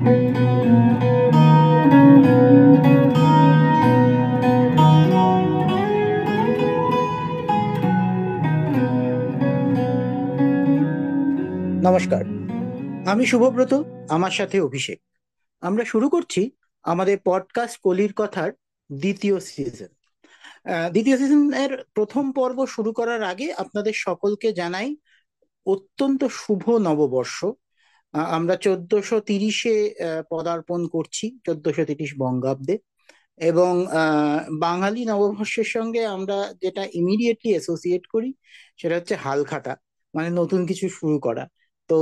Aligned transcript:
নমস্কার। 0.00 0.14
আমি 13.08 13.26
শুভব্রত, 13.26 13.74
আমার 14.08 14.30
সাথে 14.30 14.60
অভিষেক। 14.60 15.02
আমরা 15.60 15.84
শুরু 15.84 16.08
করছি 16.08 16.50
আমাদের 16.82 17.18
পডকাস্ট 17.24 17.80
কলির 17.82 18.12
কথার 18.12 18.52
দ্বিতীয় 18.92 19.40
সিজন 19.40 19.86
দ্বিতীয় 20.90 21.16
সিজনের 21.16 21.84
প্রথম 21.94 22.32
পর্ব 22.32 22.66
শুরু 22.66 22.92
করার 22.92 23.22
আগে 23.22 23.52
আপনাদের 23.52 23.92
সকলকে 23.94 24.52
জানাই 24.52 24.96
অত্যন্ত 25.66 26.24
শুভ 26.24 26.70
নববর্ষ। 26.70 27.44
আমরা 28.14 28.54
চোদ্দশো 28.66 29.16
তিরিশে 29.20 29.74
পদার্পণ 30.30 30.80
করছি, 30.86 31.26
চোদ্দশো 31.46 31.82
তিরিশ 31.90 32.10
বঙ্গাব্দে। 32.22 32.74
এবং 33.40 33.72
বাঙালি 34.66 35.00
নববর্ষের 35.10 35.68
সঙ্গে 35.74 36.00
আমরা 36.16 36.36
যেটা 36.62 36.82
ইমিডিয়েটলি 37.00 37.50
অ্যাসোসিয়েট 37.54 38.04
করি, 38.12 38.30
সেটা 38.80 38.94
হচ্ছে 38.98 39.14
হালখাতা 39.24 39.72
মানে 40.14 40.28
নতুন 40.40 40.60
কিছু 40.66 40.86
শুরু 40.98 41.16
করা। 41.26 41.44
তো 41.90 41.94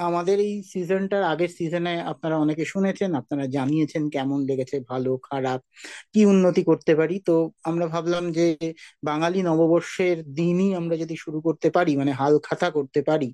আমাদের 0.00 0.36
এই 0.40 0.54
সিজনটার 0.72 1.22
আগের 1.24 1.50
সিজনে 1.58 1.92
আপনারা 2.12 2.36
অনেকে 2.38 2.64
শুনেছেন, 2.64 3.10
আপনারা 3.14 3.44
জানিয়েছেন 3.48 4.02
কেমন 4.10 4.38
লেগেছে, 4.48 4.76
ভালো, 4.90 5.10
খারাপ, 5.28 5.60
কি 6.12 6.20
উন্নতি 6.26 6.62
করতে 6.64 6.92
পারি? 6.94 7.16
তো 7.26 7.34
আমরা 7.64 7.86
ভাবলাম 7.86 8.24
যে 8.32 8.46
বাঙালি 9.02 9.38
নববর্ষের 9.42 10.16
দিনই 10.34 10.70
আমরা 10.74 10.94
যদি 10.96 11.14
শুরু 11.16 11.38
করতে 11.40 11.68
পারি 11.70 11.92
মানে 11.96 12.12
হাল 12.20 12.34
খাতা 12.46 12.68
করতে 12.70 13.00
পারি 13.02 13.28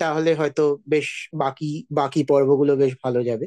তাহলে 0.00 0.30
হয়তো 0.34 0.62
বেশ 0.88 1.08
বাকি 1.34 1.66
বাকি 1.92 2.20
পর্বগুলো 2.28 2.72
বেশ 2.76 2.92
ভালো 3.04 3.20
যাবে। 3.22 3.46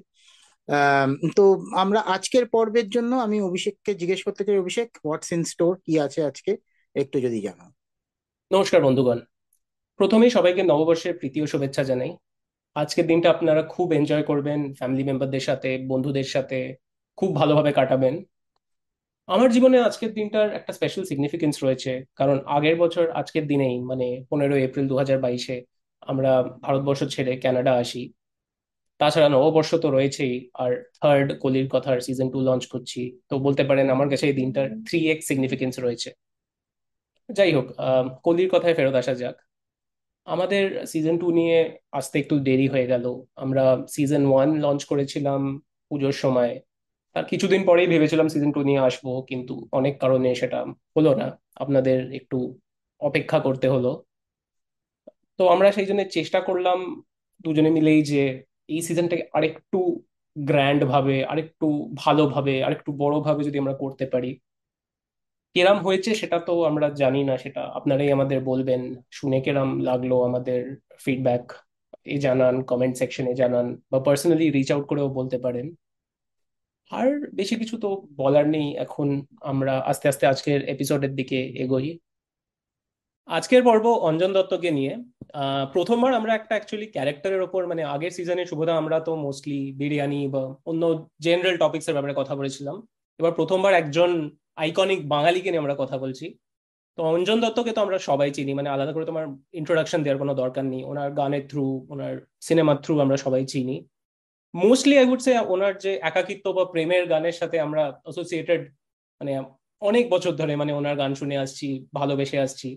তো 1.38 1.44
আমরা 1.76 2.00
আজকের 2.16 2.46
পর্বের 2.52 2.88
জন্য 2.90 3.12
আমি 3.26 3.38
অভিষেককে 3.42 3.92
জিজ্ঞেস 3.96 4.22
করতে 4.28 4.42
চাই। 4.48 4.58
অভিষেক 4.58 4.88
হোয়াটস 5.04 5.30
ইন 5.32 5.42
স্টোর 5.44 5.74
কি 5.86 5.94
আছে 6.00 6.20
আজকে? 6.24 6.52
একটু 6.96 7.18
যদি 7.20 7.40
জানাও। 7.42 7.70
নমস্কার 8.52 8.82
বন্ধুগণ। 8.82 9.20
প্রথমেই 10.00 10.32
সবাইকে 10.38 10.62
নববর্ষের 10.72 11.14
প্রীতি 11.20 11.40
ও 11.44 11.48
শুভেচ্ছা 11.54 11.84
জানাই। 11.90 12.12
আজকের 12.76 13.06
দিনটা 13.12 13.28
আপনারা 13.36 13.62
খুব 13.74 13.88
এনজয় 14.00 14.26
করবেন 14.30 14.60
ফ্যামিলি 14.80 15.04
মেম্বারদের 15.10 15.44
সাথে, 15.50 15.70
বন্ধুদের 15.92 16.28
সাথে, 16.36 16.60
খুব 17.20 17.30
ভালোভাবে 17.40 17.72
কাটাবেন। 17.80 18.16
আমার 19.30 19.50
জীবনে 19.56 19.78
আজকের 19.88 20.12
দিনটার 20.18 20.48
একটা 20.60 20.72
স্পেশাল 20.78 21.04
সিগনিফিকেন্স 21.10 21.56
রয়েছে, 21.66 21.92
কারণ 22.20 22.38
আগের 22.58 22.76
বছর, 22.84 23.06
আজকের 23.20 23.46
দিনেই 23.52 23.76
মানে 23.90 24.08
পনেরো 24.30 24.56
এপ্রিল 24.68 24.86
দু 24.92 24.96
হাজার 25.02 25.18
বাইশে 25.26 25.58
আমরা 26.12 26.32
ভারতবর্ষ 26.66 27.02
ছেড়ে 27.14 27.34
ক্যানাডা 27.44 27.74
আসি। 27.84 28.02
তাছাড়া 29.00 29.30
নববর্ষ 29.36 29.72
তো 29.84 29.88
রয়েছেই, 29.98 30.36
আর 30.64 30.72
থার্ড 31.02 31.28
কলির 31.44 31.68
কথার 31.74 31.98
সিজন 32.06 32.28
টু 32.34 32.40
লঞ্চ 32.48 32.64
করছি। 32.74 33.02
তো 33.30 33.34
বলতে 33.46 33.64
পারেন 33.70 33.88
আমার 33.96 34.08
কাছে 34.12 34.26
এই 34.30 34.36
দিনটার 34.42 34.68
থ্রি 34.88 35.00
এক্স 35.12 35.26
সিগনিফিকেন্স 35.30 35.76
রয়েছে। 35.86 36.10
যাই 37.30 37.52
হোক 37.58 37.68
কলির 38.26 38.50
কথায় 38.54 38.76
ফেরত 38.78 38.96
আসা 39.02 39.14
যাক। 39.22 39.38
আমাদের 40.34 40.64
সিজন 40.92 41.16
টু 41.22 41.28
নিয়ে 41.40 41.58
আসতে 42.00 42.16
একটু 42.24 42.36
দেরি 42.48 42.68
হয়ে 42.74 42.88
গেল। 42.94 43.06
আমরা 43.44 43.64
সিজন 43.96 44.24
ওয়ান 44.32 44.50
লঞ্চ 44.66 44.82
করেছিলাম 44.92 45.42
পুজোর 45.90 46.16
সময়। 46.24 46.52
তার 47.16 47.26
কিছুদিন 47.32 47.62
পরেই 47.70 47.88
ভেবেছিলাম 47.94 48.28
সিজন 48.34 48.52
টু 48.56 48.62
নিয়ে 48.70 48.82
আসব, 48.88 49.06
কিন্তু 49.30 49.54
অনেক 49.80 49.94
কারণে 50.04 50.30
সেটা 50.42 50.60
হলো 50.96 51.12
না। 51.22 51.28
আপনাদের 51.64 52.00
একটু 52.20 52.38
অপেক্ষা 53.02 53.40
করতে 53.48 53.68
হলো। 53.74 53.92
তো 55.40 55.44
আমরা 55.54 55.70
সেই 55.78 55.88
জন্য 55.90 56.02
চেষ্টা 56.18 56.40
করলাম 56.48 56.80
দুজনে 57.46 57.72
মিলেই 57.78 58.02
যে 58.12 58.22
এই 58.74 58.82
সিজনটাকে 58.88 59.24
আরেকটু 59.38 59.80
গ্র্যান্ড 60.36 60.82
ভাবে, 60.94 61.16
আরেকটু 61.32 61.68
ভালোভাবে, 62.04 62.56
আরেকটু 62.68 62.90
বড় 63.04 63.16
ভাবে 63.28 63.42
যদি 63.48 63.58
আমরা 63.60 63.76
করতে 63.84 64.06
পারি। 64.14 64.32
কেরাম 65.56 65.78
হয়েছে 65.86 66.12
সেটা 66.22 66.38
তো 66.48 66.54
আমরা 66.70 66.88
জানি 67.02 67.22
না, 67.30 67.34
সেটা 67.44 67.62
আপনারাই 67.78 68.10
আমাদের 68.18 68.40
বলবেন। 68.52 68.82
শুনে 69.18 69.40
কেরাম 69.46 69.70
লাগল 69.90 70.12
আমাদের 70.30 70.62
ফিডব্যাক 71.04 71.44
এ 72.14 72.16
জানান 72.26 72.56
কমেন্ট 72.72 72.96
সেকশনে 73.02 73.34
জানান, 73.42 73.68
বা 73.92 74.00
পার্সোনালি 74.08 74.46
রিচ 74.56 74.70
আউট 74.74 74.86
করেও 74.92 75.08
বলতে 75.20 75.38
পারেন। 75.46 75.68
আর 76.92 77.08
বেশি 77.40 77.56
কিছু 77.62 77.76
তো 77.84 77.90
বলার 78.22 78.46
নেই, 78.56 78.68
এখন 78.86 79.08
আমরা 79.52 79.74
আস্তে 79.92 80.06
আস্তে 80.12 80.26
আজকের 80.32 80.60
এপিসোডের 80.74 81.14
দিকে 81.20 81.40
এগোই। 81.64 81.90
আজকের 83.28 83.62
পর্ব 83.68 83.86
অঞ্জন 84.10 84.32
দত্তকে 84.38 84.70
নিয়ে। 84.78 84.94
প্রথমবার 85.76 86.12
আমরা 86.20 86.32
একটা 86.36 86.54
অ্যাকচুয়ালি 86.56 86.88
ক্যারেক্টারের 86.96 87.42
ওপর 87.48 87.62
মানে 87.72 87.84
আগের 87.94 88.12
সিজনে 88.18 88.44
শুভদা, 88.52 88.74
আমরা 88.82 88.98
তো 89.08 89.12
মোস্টলি 89.26 89.62
বিরিয়ানি 89.80 90.22
বা 90.34 90.44
অন্য 90.72 90.84
জেনারেল 91.26 91.56
টপিক্স 91.64 91.88
এর 91.90 91.96
ব্যাপারে 91.96 92.16
কথা 92.22 92.34
বলেছিলাম। 92.40 92.76
এবার 93.20 93.34
প্রথমবার 93.40 93.74
একজন 93.82 94.12
আইকনিক 94.60 95.00
বাঙালিকে 95.14 95.50
নিয়ে 95.50 95.64
আমরা 95.64 95.76
কথা 95.82 95.98
বলছি। 96.04 96.26
তো 96.98 97.02
অঞ্জন 97.14 97.38
দত্তকে 97.44 97.72
তো 97.76 97.80
আমরা 97.86 97.98
সবাই 98.10 98.30
চিনি 98.38 98.52
মানে 98.54 98.70
আলাদা 98.70 98.92
করে 98.94 99.06
তোমার 99.06 99.26
ইন্ট্রোডাকশন 99.54 100.00
দেওয়ার 100.04 100.22
কোনো 100.24 100.34
দরকার 100.34 100.66
নেই। 100.74 100.82
ওনার 100.84 101.10
গানের 101.12 101.44
থ্রু 101.52 101.66
ওনার 101.90 102.14
সিনেমার 102.42 102.78
থ্রু 102.84 102.94
আমরা 103.00 103.18
সবাই 103.18 103.44
চিনি। 103.54 103.76
মোস্টলি 104.54 104.96
আই 104.98 105.06
উড 105.12 105.22
সে 105.26 105.32
ওনার 105.54 105.74
যে 105.78 105.92
একাকিত্ব 106.02 106.46
বা 106.58 106.64
প্রেমের 106.74 107.04
গানের 107.08 107.36
সাথে 107.42 107.58
আমরা 107.60 107.84
অ্যাসোসিয়েটেড 108.06 108.62
মানে 109.22 109.34
অনেক 109.82 110.06
বছর 110.10 110.34
ধরে 110.36 110.54
মানে 110.56 110.72
ওনার 110.74 110.96
গান 110.96 111.12
শুনে 111.16 111.36
আসছি, 111.38 111.68
ভালোবেসে 111.94 112.38
আসছি। 112.40 112.70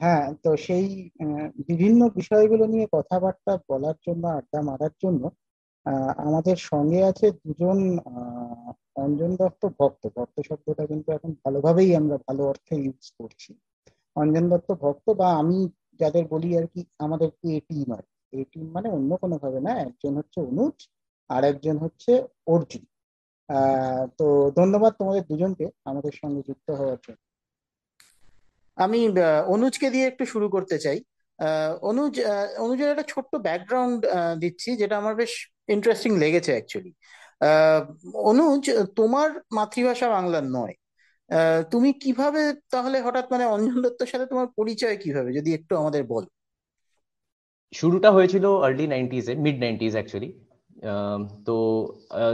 হ্যাঁ 0.00 0.24
তো 0.44 0.50
সেই 0.66 0.86
বিভিন্ন 1.70 2.00
বিষয়গুলো 2.18 2.64
নিয়ে 2.66 2.86
কথাবার্তা 2.96 3.52
বলার 3.70 3.96
জন্য, 4.06 4.24
আড্ডা 4.38 4.60
মারার 4.62 4.94
জন্য 5.04 5.22
আমাদের 6.26 6.56
সঙ্গে 6.70 7.00
আছে 7.10 7.26
দুজন 7.42 7.78
অঞ্জন 9.04 9.30
দত্ত 9.40 9.62
ভক্ত। 9.78 10.02
ভক্ত 10.16 10.36
শব্দটা 10.48 10.84
কিন্তু 10.90 11.08
এখন 11.16 11.30
ভালোভাবেই 11.44 11.90
আমরা 12.00 12.16
ভালো 12.26 12.42
অর্থে 12.52 12.74
ইউজ 12.84 13.04
করছি। 13.18 13.50
অঞ্জন 14.16 14.44
দত্ত 14.52 14.70
ভক্ত 14.84 15.06
বা 15.20 15.28
আমি 15.40 15.58
যাদের 16.00 16.24
বলি 16.32 16.50
আর 16.60 16.66
কি, 16.72 16.80
আমাদের 17.04 17.28
এ 17.52 17.54
টিম 17.68 17.88
আর 17.98 18.04
এ 18.32 18.40
টিম 18.50 18.66
মানে 18.76 18.88
অন্য 18.96 19.10
কোনো 19.22 19.36
ভাবে 19.42 19.60
না, 19.66 19.72
একজন 19.86 20.12
হচ্ছে 20.18 20.38
অনুজ 20.50 20.76
আর 21.30 21.42
একজন 21.50 21.76
হচ্ছে 21.84 22.12
অর্জুন। 22.54 22.84
তো 24.18 24.26
ধন্যবাদ 24.58 24.92
তোমাদের 25.00 25.22
দুজনকে 25.30 25.66
আমাদের 25.90 26.12
সঙ্গে 26.20 26.40
যুক্ত 26.48 26.68
হওয়ার 26.78 27.00
জন্য। 27.06 27.20
আমি 28.78 29.00
অনুজকে 29.54 29.86
দিয়ে 29.94 30.06
একটু 30.08 30.24
শুরু 30.32 30.46
করতে 30.54 30.76
চাই। 30.84 30.98
অনুজ 31.90 32.14
অনুজের 32.64 32.92
একটা 32.92 33.06
ছোট্ট 33.12 33.32
ব্যাকগ্রাউন্ড 33.46 34.00
দিচ্ছি, 34.42 34.70
যেটা 34.80 34.94
আমার 35.02 35.14
বেশ 35.22 35.32
ইন্টারেস্টিং 35.74 36.12
লেগেছে 36.22 36.50
অ্যাকচুয়ালি 36.56 36.92
অনুজ 38.30 38.64
তোমার 38.98 39.28
মাতৃভাষা 39.58 40.08
বাংলার 40.16 40.46
নয় 40.58 40.74
তুমি 41.72 41.90
কীভাবে 42.02 42.42
তাহলে 42.72 42.96
হঠাৎ 43.06 43.26
মানে 43.32 43.44
অঞ্জন 43.54 43.76
দত্তর 43.84 44.10
সাথে 44.12 44.26
তোমার 44.32 44.46
পরিচয় 44.58 44.96
কীভাবে, 45.04 45.30
যদি 45.38 45.50
একটু 45.58 45.72
আমাদের 45.80 46.02
বল? 46.12 46.24
শুরুটা 47.72 48.10
হয়েছিল 48.16 48.44
আর্লি 48.66 48.86
নাইনটিজে 48.94 49.32
মিড 49.44 49.56
নাইনটিজ 49.64 49.92
অ্যাকচুয়ালি 49.96 50.30
তো 51.46 51.56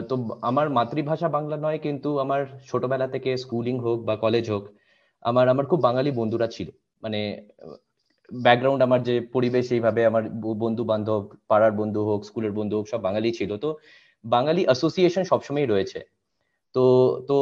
তো 0.08 0.14
আমার 0.48 0.66
মাতৃভাষা 0.78 1.28
বাংলা 1.36 1.56
নয়, 1.64 1.78
কিন্তু 1.86 2.08
আমার 2.24 2.40
ছোটবেলা 2.68 3.06
থেকে 3.14 3.30
স্কুলিং 3.44 3.76
হোক 3.86 3.98
বা 4.08 4.14
কলেজ 4.24 4.44
হোক, 4.52 4.64
আমার 5.22 5.46
আমার 5.52 5.66
খুব 5.70 5.80
বাঙালি 5.88 6.10
বন্ধুরা 6.20 6.48
ছিল। 6.56 6.68
মানে 7.02 7.20
ব্যাকগ্রাউন্ড 8.32 8.82
আমার 8.82 9.02
যে 9.02 9.20
পরিবেশ 9.20 9.72
এইভাবে 9.72 10.06
আমার 10.06 10.22
বন্ধু 10.58 10.84
বান্ধব 10.84 11.22
পাড়ার 11.48 11.72
বন্ধু 11.72 12.00
হোক, 12.04 12.24
স্কুলের 12.24 12.52
বন্ধু 12.52 12.76
হোক, 12.76 12.88
সব 12.88 13.00
বাঙালি 13.02 13.32
ছিল। 13.32 13.56
তো 13.56 13.78
বাঙালি 14.24 14.64
অ্যাসোসিয়েশন 14.64 15.24
সবসময় 15.24 15.66
রয়েছে। 15.66 16.00
তো 16.74 16.82
তো 17.28 17.36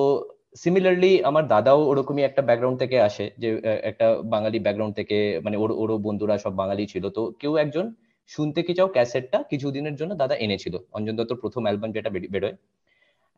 সিমিলারলি 0.56 1.24
আমার 1.24 1.48
দাদাও 1.48 1.80
ওরকমই 1.84 2.22
একটা 2.22 2.42
ব্যাকগ্রাউন্ড 2.42 2.78
থেকে 2.78 3.00
আসে 3.00 3.30
যে 3.38 3.60
একটা 3.82 4.22
বাঙালি 4.24 4.58
ব্যাকগ্রাউন্ড 4.58 4.94
থেকে 4.96 5.40
মানে 5.44 5.56
ওর, 5.56 5.70
ওরও 5.72 5.98
বন্ধুরা 5.98 6.38
সব 6.38 6.52
বাঙালি 6.56 6.86
ছিল। 6.86 7.10
তো 7.10 7.32
কেউ 7.40 7.56
একজন 7.56 7.94
শুনতে 8.28 8.62
কি 8.62 8.74
চাও 8.74 8.88
ক্যাসেটটা 8.88 9.42
কিছুদিনের 9.42 9.94
জন্য 9.96 10.14
দাদা 10.14 10.34
এনেছিল। 10.34 10.78
অঞ্জন 10.92 11.16
দত্তর 11.16 11.36
প্রথম 11.36 11.62
অ্যালবাম 11.62 11.92
যেটা 11.92 12.10
বেরোয়। 12.10 12.56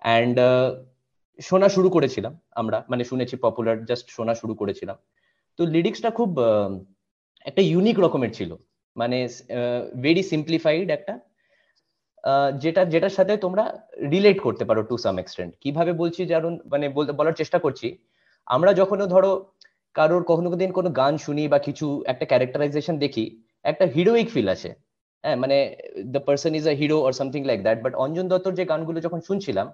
অ্যান্ড 0.03 0.37
শোনা 1.41 1.69
শুরু 1.69 1.89
করেছিলাম 1.91 2.41
আমরা। 2.55 2.85
মানে 2.89 3.05
শুনেছি 3.05 3.37
পপুলার 3.37 3.85
জাস্ট 3.85 4.07
শোনা 4.11 4.35
শুরু 4.35 4.55
করেছিলাম। 4.55 4.97
তো 5.59 5.67
লিরিক্সটা 5.67 6.11
খুব 6.11 6.31
একটা 7.47 7.63
ইউনিক 7.71 7.97
রকমের 8.05 8.33
ছিল। 8.39 8.51
মানে 8.97 9.19
ভেরি 10.05 10.23
সিম্পলিফাইড 10.33 10.89
একটা 10.97 11.15
যেটা, 12.63 12.83
যেটার 12.93 13.15
সাথে 13.19 13.33
তোমরা 13.45 13.65
রিলেট 14.15 14.39
করতে 14.47 14.65
পারো 14.69 14.81
টু 14.91 14.97
সাম 15.05 15.17
এক্সটেন্ট 15.23 15.53
কীভাবে 15.63 15.93
বলছি 16.03 16.21
যেমন 16.31 16.53
মানে 16.73 16.87
বলার 17.19 17.39
চেষ্টা 17.41 17.59
করছি, 17.65 17.89
আমরা 18.47 18.71
যখনও 18.81 19.07
ধরো 19.15 19.33
কারোর 19.97 20.23
কখনো 20.31 20.49
দিন 20.63 20.71
কোনো 20.79 20.89
গান 21.01 21.15
শুনি 21.25 21.45
বা 21.53 21.59
কিছু 21.67 21.87
একটা 22.13 22.25
ক্যারেক্টারাইজেশন 22.31 22.95
দেখি, 23.05 23.25
একটা 23.65 23.85
হিরোইক 23.95 24.27
ফিল 24.35 24.49
আছে 24.55 24.71
হ্যাঁ 25.25 25.37
মানে 25.43 25.57
the 26.15 26.21
person 26.27 26.53
is 26.59 26.65
a 26.73 26.75
hero 26.81 26.97
or 27.07 27.13
something 27.21 27.41
like 27.51 27.61
that 27.67 27.79
but 27.85 27.93
Anjan 28.05 28.27
দত্তর 28.33 28.53
যে 28.59 28.65
গানগুলো 28.73 28.99
যখন 29.07 29.21
শুনছিলাম 29.29 29.67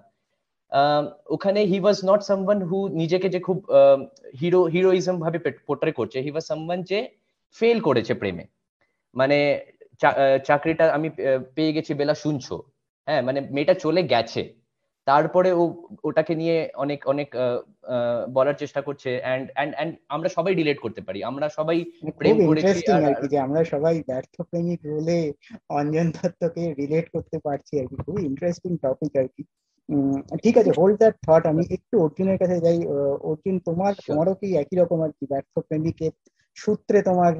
ওখানে 1.35 1.59
হি 1.71 1.77
ওয়াজ 1.83 1.97
নট 2.09 2.21
সামওয়ান 2.29 2.59
হু 2.69 2.77
নিজেকে 3.01 3.27
যে 3.33 3.39
খুব 3.47 3.57
হিরো 4.39 4.61
হিরোইজম 4.73 5.15
ভাবে 5.23 5.37
পোর্ট্রে 5.67 5.91
করছে 5.99 6.17
হি 6.25 6.31
ওয়াজ 6.33 6.45
সামওয়ান 6.51 6.79
যে 6.91 6.99
ফেল 7.57 7.77
করেছে 7.87 8.13
প্রেমে। 8.21 8.45
মানে 9.15 9.37
চাকরিটা 10.47 10.85
আমি 10.97 11.07
পেয়ে 11.55 11.75
গেছি 11.75 11.91
বেলা 12.01 12.15
শুনছো। 12.23 12.55
হ্যাঁ 13.07 13.21
মানে 13.27 13.39
মেয়েটা 13.55 13.75
চলে 13.83 14.01
গেছে। 14.13 14.43
তারপরে 15.07 15.49
ও 15.61 15.63
ওটাকে 16.07 16.33
নিয়ে 16.41 16.57
অনেক 16.83 16.99
অনেক 17.13 17.29
বলার 18.35 18.55
চেষ্টা 18.61 18.81
করছে 18.87 19.09
এন্ড 19.31 19.45
এন্ড 19.61 19.73
এন্ড 19.81 19.93
আমরা 20.15 20.29
সবাই 20.37 20.53
রিলেট 20.59 20.79
করতে 20.85 21.01
পারি। 21.07 21.19
আমরা 21.29 21.45
সবাই 21.57 21.77
মানে 22.03 22.11
প্রেম 22.19 22.37
করেছি 22.49 22.79
যে 23.31 23.37
আমরা 23.45 23.61
সবাই 23.73 23.95
ব্যর্থ 24.09 24.35
প্রেমিক 24.49 24.79
বলে 24.93 25.17
অঞ্জন 25.79 26.07
দত্তকে 26.15 26.63
রিলেট 26.79 27.05
করতে 27.15 27.37
পারছি 27.45 27.73
আর 27.81 27.85
কি। 27.89 27.95
খুবই 28.05 28.21
ইন্টারেস্টিং 28.29 28.71
টপিক 28.83 29.13
আর 29.21 29.27
কি। 29.35 29.43
ঠিক 30.43 30.55
আছে 30.59 30.71
হোল্ড 30.79 30.95
দ্যাট 31.01 31.15
থট 31.25 31.43
আমি 31.51 31.63
একটু 31.77 31.95
অর্জুনের 32.05 32.37
কাছে 32.41 32.57
যাই। 32.65 32.79
অর্জুন 33.29 33.55
তোমার 33.67 33.93
তোমারও 34.07 34.33
কি 34.41 34.47
একই 34.61 34.75
রকম 34.81 34.99
আর 35.05 35.11
কি? 35.17 35.23
ব্যর্থ 35.31 35.53
প্রেমিকের 35.67 36.13
সূত্রে 36.55 37.01
তোমার 37.01 37.33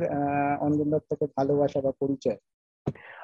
অঞ্জন 0.59 0.91
দত্তকে 0.91 1.25
ভালোবাসা 1.25 1.81
বা 1.81 1.91
পরিচয়? 1.91 2.37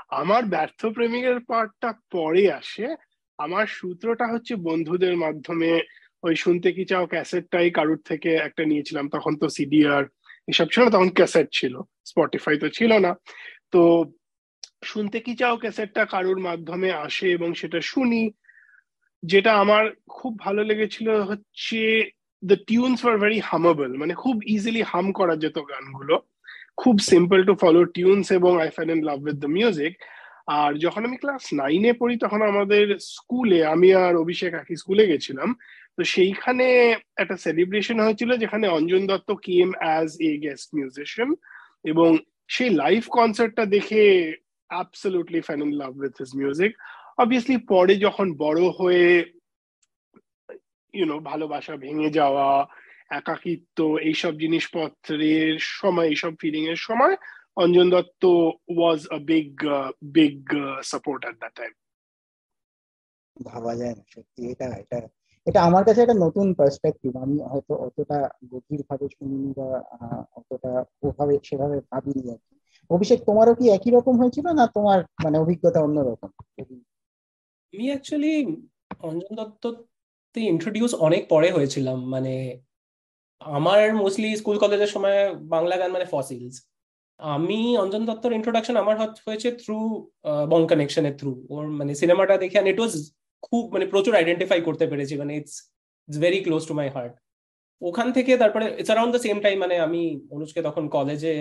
আমার 0.09 0.45
ব্যর্থ 0.45 0.85
প্রেমিকের 0.85 1.39
পার্টটা 1.39 1.93
পরে 2.11 2.51
আসে। 2.51 2.95
আমার 3.37 3.65
সূত্রটা 3.67 4.25
হচ্ছে 4.33 4.55
বন্ধুদের 4.55 5.17
মাধ্যমে 5.17 5.81
ওই 6.23 6.35
শুনতে 6.35 6.71
কি 6.71 6.85
চাও 6.85 7.05
ক্যাসেটটাই 7.05 7.71
কারুর 7.71 8.01
থেকে 8.05 8.35
একটা 8.35 8.65
নিয়েছিলাম। 8.65 9.09
তখন 9.09 9.37
তো 9.37 9.49
সিডিআর 9.49 10.03
এসব 10.47 10.67
ছিল 10.71 10.89
তখন 10.89 11.09
ক্যাসেট 11.09 11.47
ছিল। 11.51 11.81
স্পটিফাই 12.05 12.57
তো 12.57 12.69
ছিল 12.69 12.99
না। 12.99 13.15
তো 13.71 13.81
শুনতে 14.83 15.19
কি 15.19 15.35
চাও 15.35 15.57
ক্যাসেটটা 15.57 16.05
কারুর 16.05 16.39
মাধ্যমে 16.39 16.91
আসে 16.91 17.31
এবং 17.31 17.53
সেটা 17.53 17.81
শুনি। 17.81 18.31
যেটা 19.23 19.53
আমার 19.53 19.83
খুব 20.09 20.39
ভালো 20.39 20.63
লেগেছিল 20.63 21.07
হচ্ছে 21.09 22.09
the 22.43 22.57
tunes 22.69 22.99
were 23.05 23.17
very 23.23 23.39
hummable 23.49 23.91
মানে 24.01 24.13
খুব 24.23 24.35
ইজিলি 24.55 24.83
হাম 24.91 25.05
করা 25.19 25.35
যেত 25.43 25.57
গানগুলো। 25.71 26.15
খুব 26.81 26.95
সিম্পল 27.11 27.39
টু 27.49 27.53
ফলো 27.63 27.81
টিউনস 27.95 28.27
এবং 28.39 28.51
I 28.63 28.69
fell 28.75 28.89
in 28.95 29.01
love 29.09 29.17
with 29.25 29.37
the 29.43 29.49
music 29.57 29.93
আর 30.59 30.71
যখন 30.83 31.01
আমি 31.07 31.17
ক্লাস 31.23 31.43
নাইনে 31.61 31.91
পড়ি, 32.01 32.15
তখন 32.23 32.41
আমাদের 32.51 32.85
স্কুলে 33.13 33.59
আমি 33.73 33.89
আর 34.03 34.13
অভিষেক 34.23 34.51
একই 34.61 34.75
স্কুলে 34.81 35.03
গেছিলাম। 35.11 35.49
তো 35.97 36.01
সেইখানে 36.13 36.65
একটা 37.21 37.35
সেলিব্রেশন 37.45 37.97
হয়েছিল, 38.05 38.29
যেখানে 38.43 38.65
Anjan 38.77 39.01
Dutt 39.09 39.29
came 39.47 39.67
as 39.81 40.09
a 40.29 40.31
guest 40.45 40.67
musician 40.77 41.29
এবং 41.91 42.09
সেই 42.55 42.69
লাইভ 42.81 43.01
কনসার্টটা 43.17 43.63
দেখে 43.75 44.03
absolutely 44.69 45.39
fan 45.47 45.59
in 45.65 45.71
love 45.81 45.91
with 46.01 46.13
his 46.21 46.31
music 46.41 46.71
obviously 47.23 47.57
পরে 47.71 47.93
যখন 48.05 48.27
বড় 48.43 48.61
হয়ে 48.79 49.07
ইউনো 50.93 51.15
ভালোবাসা 51.21 51.73
ভেঙে 51.77 52.09
যাওয়া 52.09 52.47
একাকিত্ব 53.11 53.77
এইসব 54.01 54.33
জিনিসপত্রের 54.39 55.49
সময় 55.73 56.07
এইসব 56.07 56.31
ফিলিং 56.39 56.63
এর 56.67 56.79
সময় 56.81 57.15
Anjan 57.55 57.87
Dutt 57.89 58.23
was 58.69 58.99
a 59.07 59.19
big 59.29 59.51
big 60.13 60.37
support 60.83 61.21
at 61.25 61.35
that 61.37 61.53
time 61.55 61.73
ভাবা 63.37 63.73
যায় 63.75 63.95
না 63.95 64.03
সত্যি 64.13 64.41
এটা 64.51 64.65
এটা 64.83 64.97
এটা 65.47 65.59
আমার 65.63 65.83
কাছে 65.83 65.99
একটা 66.01 66.17
নতুন 66.25 66.47
পার্সপেক্টিভ 66.53 67.11
আমি 67.23 67.35
হয়তো 67.51 67.73
অতটা 67.85 68.17
গভীর 68.51 68.81
ভাবে 68.89 69.05
শুনিনি 69.15 69.49
বা 69.57 69.67
অতটা 70.39 70.71
ওভাবে 71.03 71.35
সেভাবে 71.43 71.77
ভাবিনি 71.91 72.23
আর 72.29 72.39
কি। 72.39 72.53
অভিষেক 72.89 73.19
তোমারও 73.25 73.53
কি 73.55 73.65
একই 73.69 73.91
রকম 73.91 74.13
হয়েছিল 74.21 74.45
না 74.59 74.63
তোমার 74.75 74.99
মানে 75.23 75.37
অভিজ্ঞতা 75.39 75.79
অন্যরকম? 75.81 76.29
আমি 77.73 77.85
অ্যাকচুয়ালি 77.87 78.33
অঞ্জন 79.01 79.31
দত্ততে 79.39 79.81
ইন্ট্রোডিউস 80.53 80.91
অনেক 81.07 81.21
পরে 81.29 81.49
হয়েছিলাম। 81.51 81.97
মানে 82.13 82.33
আমার 83.41 83.81
মোস্টলি 83.95 84.29
স্কুল 84.35 84.57
কলেজের 84.63 84.91
সময় 84.95 85.19
বাংলা 85.55 85.75
গান 85.77 85.89
মানে 85.95 86.05
ফসিলস 86.13 86.55
আমি 87.19 87.59
অঞ্জন 87.83 88.01
দত্তর 88.09 88.31
ইন্ট্রোডাকশন 88.39 88.75
আমার 88.83 88.95
হয়েছে 89.27 89.49
থ্রু 89.61 89.77
বং 90.51 90.61
কানেকশনের 90.71 91.15
থ্রু 91.19 91.31
ওর 91.49 91.65
মানে 91.79 91.91
সিনেমাটা 92.01 92.35
দেখে 92.43 92.57
ইট 92.71 92.79
ওয়াজ 92.81 92.93
খুব 93.43 93.63
মানে 93.73 93.85
প্রচুর 93.93 94.13
আইডেন্টিফাই 94.19 94.59
করতে 94.67 94.85
পেরেছি। 94.91 95.13
মানে 95.21 95.33
it's 95.39 95.55
it's 96.09 96.19
very 96.25 96.39
close 96.45 96.63
to 96.69 96.73
my 96.79 96.87
heart 96.95 97.13
ওখান 97.81 98.07
থেকে 98.13 98.31
তারপরে 98.41 98.65
it's 98.79 98.89
around 98.91 99.11
the 99.15 99.21
same 99.25 99.37
time 99.45 99.57
মানে 99.63 99.75
আমি 99.87 100.01
অনুজকে 100.35 100.61
তখন 100.67 100.83
কলেজে 100.95 101.35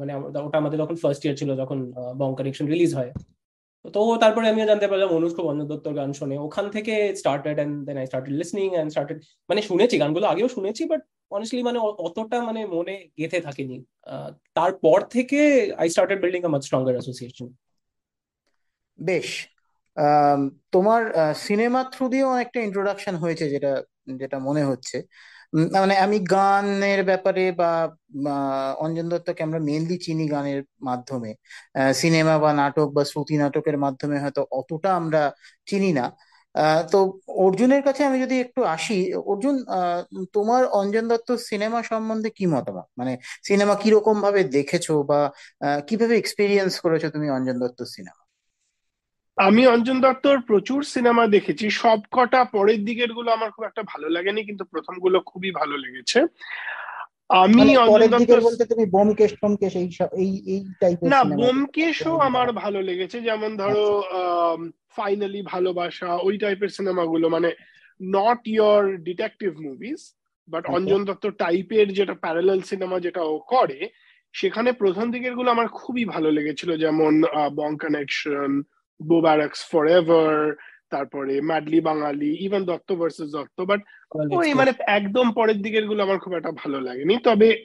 মানে 0.00 0.12
ওটা 0.46 0.58
আমাদের 0.62 0.78
তখন 0.82 0.96
ফার্স্ট 1.02 1.22
ইয়ার 1.24 1.36
ছিল 1.40 1.50
যখন 1.56 1.78
বং 2.20 2.30
কানেকশন 2.38 2.66
রিলিজ 2.72 2.90
হয়। 2.98 3.10
তো 3.94 4.00
তারপরে 4.22 4.46
আমিও 4.52 4.70
জানতে 4.70 4.86
পারলাম 4.90 5.10
অনুজ 5.18 5.32
খুব 5.36 5.46
অঞ্জন 5.50 5.66
দত্তর 5.72 5.92
গান 6.00 6.10
শোনে। 6.18 6.36
ওখান 6.46 6.66
থেকে 6.74 6.94
started 7.20 7.56
and 7.60 7.74
then 7.86 7.96
I 8.02 8.06
started 8.10 8.32
listening 8.40 8.68
and 8.76 8.90
started 8.94 9.18
মানে 9.50 9.60
শুনেছি, 9.68 9.94
গানগুলো 10.02 10.26
আগেও 10.32 10.48
শুনেছি 10.56 10.82
বাট 10.92 11.02
অনেস্টলি 11.36 11.62
মানে 11.68 11.78
অতটা 12.06 12.38
মানে 12.48 12.60
মনে 12.76 12.94
গেথে 13.18 13.38
থাকেনি। 13.46 13.76
তারপর 14.58 14.98
থেকে 15.14 15.38
I 15.80 15.88
started 15.94 16.18
building 16.22 16.40
a 16.48 16.50
much 16.54 16.62
stronger 16.68 16.94
association 16.96 17.48
বেশ। 18.98 19.28
তোমার 20.74 21.02
সিনেমা 21.46 21.80
থ্রু 21.92 22.04
দিয়েও 22.12 22.28
অনেকটা 22.34 22.58
ইন্ট্রোডাকশন 22.66 23.14
হয়েছে 23.22 23.44
যেটা 23.54 23.72
যেটা 24.20 24.38
মনে 24.48 24.62
হচ্ছে। 24.70 24.96
মানে 25.76 25.94
আমি 26.04 26.16
গানের 26.28 27.00
ব্যাপারে 27.04 27.42
বা 27.58 27.68
অঞ্জন 28.78 29.06
দত্তকে 29.12 29.42
আমরা 29.42 29.60
মেনলি 29.68 29.96
চিনি 30.06 30.24
গানের 30.28 30.58
মাধ্যমে। 30.82 31.30
সিনেমা 31.94 32.34
বা 32.38 32.50
নাটক 32.54 32.88
বা 32.96 33.02
শ্রুতি 33.04 33.34
নাটকের 33.42 33.76
মাধ্যমে 33.84 34.16
হয়তো 34.24 34.42
অতটা 34.52 34.90
আমরা 35.00 35.20
চিনি 35.68 35.90
না। 35.92 36.04
তো 36.92 36.98
অর্জুনের 37.38 37.82
কাছে 37.84 38.02
আমি 38.04 38.18
যদি 38.24 38.36
একটু 38.44 38.60
আসি, 38.68 38.94
অর্জুন 39.26 39.54
তোমার 40.32 40.62
অঞ্জন 40.72 41.04
দত্ত 41.08 41.28
সিনেমা 41.50 41.80
সম্বন্ধে 41.82 42.28
কি 42.30 42.44
মতামত? 42.46 42.86
মানে 42.98 43.12
সিনেমা 43.44 43.74
কীরকম 43.82 44.16
ভাবে 44.24 44.40
দেখেছ 44.56 44.86
বা 45.10 45.18
কীভাবে 45.88 46.14
এক্সপিরিয়েন্স 46.18 46.72
করেছ 46.84 47.02
তুমি 47.14 47.26
অঞ্জন 47.30 47.56
দত্ত 47.62 47.80
সিনেমা? 47.94 48.22
আমি 49.38 49.62
অঞ্জন 49.66 49.96
দত্তর 50.00 50.36
প্রচুর 50.40 50.80
সিনেমা 50.94 51.24
দেখেছি। 51.26 51.66
সব 51.82 51.98
কটা 52.12 52.40
পরের 52.54 52.80
দিকেরগুলো 52.84 53.28
আমার 53.32 53.50
খুব 53.54 53.64
একটা 53.66 53.82
ভালো 53.92 54.06
লাগেনি 54.08 54.40
কিন্তু 54.44 54.64
প্রথমগুলো 54.64 55.18
খুবই 55.30 55.50
ভালো 55.50 55.74
লেগেছে। 55.76 56.18
আমি 57.42 57.54
মানে 57.56 58.06
বলতে 58.46 58.64
তুমি 58.64 58.84
বোমকেশ 58.86 59.32
টোমকেশ 59.42 59.72
এই 59.76 59.88
এই 60.22 60.30
এই 60.54 60.60
টাইপের 60.80 61.08
না 61.12 61.20
বোমকেশও 61.38 62.14
আমার 62.28 62.48
ভালো 62.62 62.80
লেগেছে 62.82 63.18
যেমন 63.20 63.50
ধরো 63.62 63.86
ফাইনালি 64.96 65.40
আচ্ছা। 65.40 65.50
ভালোবাসা 65.52 66.08
ওই 66.26 66.34
টাইপের 66.38 66.70
সিনেমাগুলো 66.76 67.26
মানে 67.28 67.50
not 68.00 68.40
your 68.54 68.82
detective 69.08 69.50
movies 69.66 70.00
but 70.48 70.64
Anjan 70.76 71.00
Dutt 71.08 71.24
টাইপের 71.42 71.86
যেটা 71.98 72.14
প্যারালাল 72.24 72.60
সিনেমা 72.70 72.96
যেটা 73.06 73.22
ও 73.24 73.34
করে 73.54 73.80
সেখানে 74.34 74.70
প্রথম 74.72 75.06
দিকেরগুলো 75.14 75.48
আমার 75.50 75.68
খুবই 75.80 76.04
ভালো 76.04 76.28
লেগেছিল 76.30 76.70
যেমন 76.76 77.12
Bong 77.58 77.70
Connection 77.76 78.50
Bow Barracks 79.00 79.60
forever 79.88 80.56
তারপরে 80.90 81.40
madly 81.40 81.80
Bangali 81.80 82.30
even 82.40 82.64
Dutt 82.64 82.92
versus 82.92 83.28
Dutt 83.30 83.58
but 83.60 83.80
ওই 84.38 84.54
মানে 84.54 84.72
একদম 84.86 85.32
পরের 85.32 85.58
দিকেরগুলো 85.62 86.02
আমার 86.02 86.18
খুব 86.18 86.32
একটা 86.34 86.52
ভালো 86.52 86.80
লাগেনি। 86.80 87.14
তবে 87.24 87.64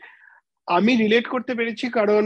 আমি 0.68 0.96
রিলেট 0.96 1.28
করতে 1.28 1.56
পেরেছি 1.56 1.90
কারণ 1.90 2.26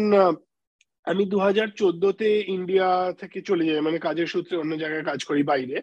আমি 1.05 1.25
দু 1.25 1.37
হাজার 1.39 1.67
চোদ্দতে 1.67 2.43
ইন্ডিয়া 2.47 3.11
থেকে 3.11 3.41
চলে 3.41 3.65
যাই 3.65 3.81
মানে 3.81 3.97
কাজের 3.99 4.27
সূত্রে 4.27 4.57
অন্য 4.57 4.77
জায়গায় 4.77 5.03
কাজ 5.03 5.19
করি 5.25 5.43
বাইরে। 5.43 5.81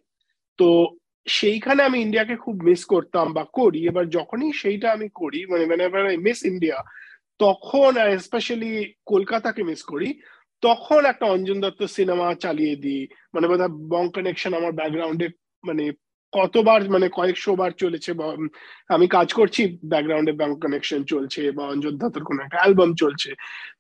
তো 0.59 0.97
সেইখানে 1.27 1.83
আমি 1.83 2.01
ইন্ডিয়াকে 2.01 2.37
খুব 2.37 2.63
মিস 2.63 2.85
করতাম 2.85 3.33
বা 3.33 3.45
করি। 3.53 3.87
এবার 3.87 4.09
যখনই 4.09 4.53
সেইটা 4.53 4.93
আমি 4.93 5.09
করি 5.09 5.47
মানে 5.47 5.85
আই 6.13 6.17
মিস 6.17 6.45
ইন্ডিয়া 6.45 6.79
তখন 7.39 8.19
স্পেশালি 8.19 8.95
কলকাতাকে 9.07 9.63
মিস 9.63 9.83
করি 9.83 10.09
তখন 10.65 11.01
একটা 11.05 11.27
অঞ্জন 11.27 11.59
দত্ত 11.61 11.81
সিনেমা 11.97 12.27
চালিয়ে 12.35 12.75
দিই। 12.77 13.03
মানে 13.35 13.47
বোধহয় 13.49 13.73
বং 13.93 14.05
কানেকশন 14.15 14.53
আমার 14.55 14.73
ব্যাকগ্রাউন্ডে 14.73 15.27
মানে 15.65 15.85
কতবার 16.33 16.81
মানে 16.89 17.07
কয়েকশো 17.09 17.51
বার 17.57 17.73
চলেছে 17.83 18.11
আমি 18.89 19.07
কাজ 19.09 19.29
করছি 19.33 19.63
ব্যাকগ্রাউন্ডে 19.93 20.33
বং 20.33 20.51
কানেকশন 20.61 21.01
চলছে 21.05 21.41
বা 21.53 21.65
অঞ্জন 21.69 21.95
দত্তর 21.97 22.23
কোনো 22.25 22.41
একটা 22.43 22.59
অ্যালবাম 22.61 22.91
চলছে। 22.95 23.31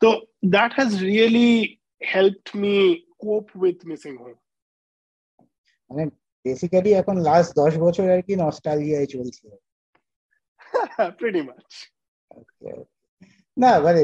তো 0.00 0.08
that 0.54 0.70
has 0.72 0.90
really 1.04 1.50
helped 2.12 2.48
me 2.56 2.74
cope 3.18 3.46
with 3.62 3.78
missing 3.86 4.12
home 4.16 4.36
মানে 5.90 6.04
বেসিক্যালি 6.44 6.90
এখন 6.92 7.16
লাস্ট 7.20 7.50
দশ 7.56 7.72
বছর 7.78 8.06
আর 8.10 8.22
কি 8.22 8.32
নস্টালজিয়ায় 8.36 9.08
চলছে। 9.14 9.46
প্রিটি 11.18 11.42
মাচ 11.42 11.70
না 13.56 13.70
মানে 13.80 14.00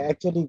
actually 0.00 0.42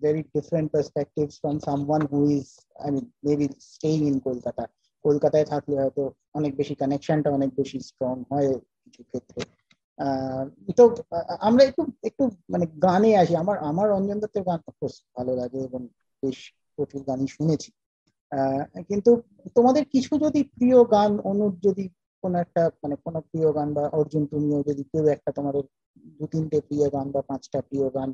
very 0.00 0.22
different 0.34 0.72
perspectives 0.72 1.38
from 1.38 1.60
someone 1.60 2.06
who 2.10 2.20
is, 2.28 2.58
I 2.86 2.90
mean, 2.90 3.06
maybe 3.22 3.46
staying 3.58 4.04
in 4.06 4.16
Kolkata 4.20 4.64
কলকাতায় 5.04 5.46
থাকলে 5.52 5.74
হয়তো 5.82 6.02
অনেক 6.34 6.52
বেশি 6.56 6.74
কানেকশনটা 6.74 7.30
অনেক 7.30 7.50
বেশি 7.56 7.78
স্ট্রং 7.80 8.14
হয় 8.30 8.50
কিছু 8.84 9.02
ক্ষেত্রে। 9.02 9.40
তো 10.78 10.84
আমরা 11.48 11.62
একটু 11.64 11.82
একটু 12.02 12.24
মানে 12.52 12.66
গানে 12.86 13.10
আসি। 13.16 13.34
আমার 13.36 13.56
আমার 13.70 13.86
রঞ্জন 13.90 14.18
দত্তের 14.20 14.44
গান 14.48 14.60
অফকোর্স 14.68 14.94
ভালো 15.16 15.32
লাগে 15.36 15.58
এবং 15.68 15.80
বেশ 16.22 16.38
প্রচুর 16.76 17.00
গানই 17.02 17.28
শুনেছি। 17.36 17.70
কিন্তু 18.88 19.10
তোমাদের 19.54 19.84
কিছু 19.84 20.12
যদি 20.24 20.40
প্রিয় 20.56 20.78
গান, 20.84 21.12
অনুর 21.30 21.52
যদি 21.66 21.84
কোন 22.22 22.34
একটা 22.34 22.62
মানে 22.82 22.96
কোনো 23.04 23.18
প্রিয় 23.20 23.48
গান 23.52 23.68
বা 23.74 23.84
অর্জুন 23.98 24.22
তুমিও 24.26 24.58
যদি 24.68 24.82
কেউ 24.92 25.04
একটা 25.06 25.30
তোমাদের 25.32 25.64
দু 26.18 26.24
তিনটে 26.26 26.58
প্রিয় 26.60 26.86
গান 26.90 27.06
বা 27.14 27.20
পাঁচটা 27.22 27.58
প্রিয় 27.68 27.90
গান 27.90 28.10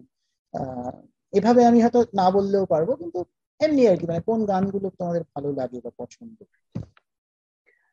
এভাবে 1.33 1.61
আমি 1.65 1.79
হয়তো 1.85 2.01
না 2.21 2.27
বললেও 2.31 2.65
পারব 2.67 2.89
কিন্তু 3.01 3.19
এমনি 3.61 3.83
আর 3.89 3.97
কি 4.01 4.05
মানে 4.07 4.23
কোন 4.29 4.41
গানগুলো 4.47 4.89
তোমাদের 4.99 5.23
ভালো 5.35 5.49
লাগে 5.53 5.79
বা 5.85 5.91
পছন্দ? 6.01 6.39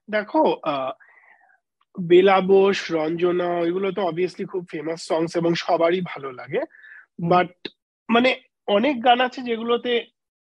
দেখো 0.10 0.44
বেলা 1.96 2.38
বোস 2.50 2.80
রঞ্জনা 2.92 3.50
এগুলো 3.70 3.88
তো 3.92 4.02
অবভিয়াসলি 4.02 4.46
খুব 4.46 4.64
ফেমাস 4.72 5.00
সংস 5.12 5.32
এবং 5.36 5.52
সবারই 5.66 6.02
ভালো 6.12 6.30
লাগে। 6.32 6.62
বাট 7.32 7.52
মানে 8.10 8.30
অনেক 8.68 8.96
গান 9.04 9.20
আছে 9.22 9.40
যেগুলোতে 9.42 9.92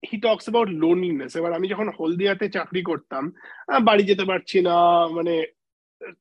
হি 0.03 0.17
টক্স 0.17 0.46
অ্যাবাউট 0.46 0.69
লোনলিনেস 0.81 1.31
এবার 1.36 1.51
আমি 1.53 1.67
যখন 1.67 1.88
হলদিয়াতে 1.98 2.46
চাকরি 2.50 2.81
করতাম 2.84 3.24
বাড়ি 3.88 4.03
যেতে 4.03 4.25
পারছি 4.25 4.58
না 4.62 4.75
মানে 5.17 5.34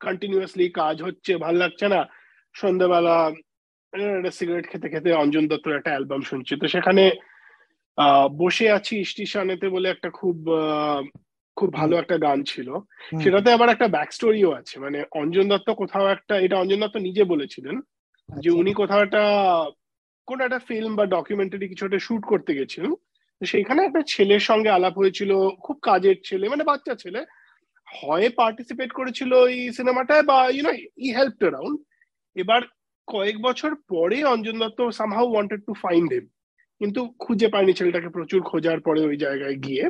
কন্টিনিউয়াসলি 0.05 0.67
কাজ 0.81 0.97
হচ্ছে 1.03 1.33
ভালো 1.45 1.59
লাগছে 1.59 1.87
না। 1.95 2.01
সন্ধ্যাবেলা 2.55 3.17
একটা 3.92 4.30
সিগারেট 4.30 4.66
খেতে 4.71 4.88
খেতে 4.88 5.12
অঞ্জন 5.12 5.49
দত্তর 5.49 5.76
একটা 5.76 5.90
অ্যালবাম 5.90 6.21
শুনছি। 6.21 6.52
তো 6.57 6.68
সেখানে 6.68 7.04
বসে 8.38 8.71
আছি 8.71 9.04
স্টেশনেতে 9.04 9.68
বলে 9.68 9.88
একটা 9.90 10.11
খুব 10.11 10.37
খুব 11.57 11.73
ভালো 11.73 11.95
একটা 11.97 12.18
গান 12.18 12.38
ছিল। 12.45 12.68
সেটাতে 13.23 13.49
আবার 13.52 13.68
একটা 13.68 13.88
ব্যাক 13.88 14.12
স্টোরিও 14.12 14.50
আছে। 14.52 14.75
মানে 14.80 15.04
অঞ্জন 15.12 15.49
দত্ত 15.49 15.68
কোথাও 15.71 16.07
একটা 16.07 16.35
এটা 16.38 16.57
অঞ্জন 16.59 16.80
দত্ত 16.80 16.97
নিজে 16.97 17.25
বলেছিলেন 17.25 17.76
যে 18.28 18.49
আচ্ছা। 18.50 18.61
উনি 18.61 18.73
কোথাও 18.75 19.00
একটা 19.02 19.23
কোন 20.28 20.40
একটা 20.40 20.59
ফিল্ম 20.59 20.97
বা 20.97 21.04
ডকুমেন্টারি 21.07 21.66
কিছু 21.68 21.85
একটা 21.85 21.99
শুট 21.99 22.23
করতে 22.26 22.52
গেছিলেন। 22.54 22.92
তো 23.40 23.45
সেখানে 23.47 23.80
একটা 23.85 24.02
ছেলের 24.09 24.40
সঙ্গে 24.40 24.71
আলাপ 24.71 24.95
হয়েছিল 24.99 25.30
খুব 25.61 25.76
কাজের 25.83 26.16
ছেলে 26.25 26.49
মানে 26.49 26.64
বাচ্চা 26.64 26.95
ছেলে। 26.95 27.21
হয় 27.88 28.28
পার্টিসিপেট 28.30 28.90
করেছিল 28.92 29.33
এই 29.47 29.73
সিনেমাটায় 29.73 30.23
বা 30.23 30.38
ইউনো 30.49 30.73
ই 30.99 31.09
হেল্প 31.12 31.38
অ্যারাউন্ড 31.40 31.78
এবার 32.37 32.62
কয়েক 33.12 33.37
বছর 33.47 33.71
পরে 33.93 34.19
Anjan 34.35 34.57
Dutt 34.62 34.81
somehow 34.99 35.27
wanted 35.33 35.61
to 35.69 35.73
find 35.85 36.09
him 36.15 36.27
কিন্তু 36.81 37.00
খুঁজে 37.25 37.49
পায়নি 37.55 37.73
ছেলেটাকে, 37.79 38.09
প্রচুর 38.17 38.41
খোঁজার 38.50 38.79
পরে 38.87 39.00
ওই 39.11 39.17
জায়গায় 39.25 39.57
গিয়ে 39.65 39.85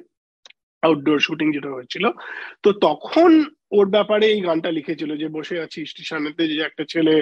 আউটডোর 0.82 1.18
শুটিং 1.26 1.48
যেটা 1.56 1.70
হয়েছিল। 1.76 2.04
তো 2.64 2.70
তখন 2.86 3.30
ওর 3.78 3.86
ব্যাপারে 3.96 4.26
এই 4.34 4.40
গানটা 4.46 4.70
লিখেছিল 4.78 5.10
যে, 5.22 5.28
বসে 5.36 5.56
আছি 5.64 5.80
স্টেশনেতে, 5.92 6.42
যে 6.48 6.62
একটা 6.68 6.84
ছেলে 6.92 7.14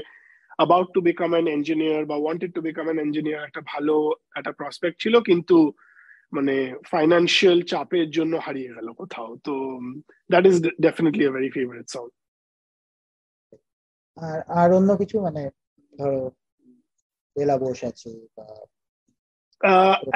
about 0.58 0.88
to 0.94 1.00
become 1.08 1.30
an 1.32 1.46
engineer 1.56 2.02
বা 2.10 2.16
wanted 2.22 2.50
to 2.56 2.60
become 2.68 2.86
an 2.86 2.98
engineer 3.06 3.46
একটা 3.48 3.62
ভালো, 3.72 3.96
একটা 4.38 4.52
প্রসপেক্ট 4.60 4.96
ছিল, 5.02 5.14
কিন্তু 5.28 5.56
মানে 6.36 6.54
ফাইন্যান্সিয়াল 6.92 7.58
চাপের 7.72 8.08
জন্য 8.10 8.34
হারিয়ে 8.36 8.74
গেল 8.76 8.88
কোথাও। 9.00 9.30
তো 9.46 9.54
that 10.32 10.44
is 10.50 10.56
definitely 10.86 11.24
a 11.26 11.32
very 11.36 11.50
favourite 11.56 11.86
song 11.94 12.06
আর 14.16 14.38
আর 14.60 14.68
অন্য 14.78 14.90
কিছু 15.00 15.16
মানে 15.26 15.42
ধরো 15.98 16.22
বেলা 17.36 17.56
বোস 17.62 17.80
আছে 17.90 18.10
বা 18.36 18.46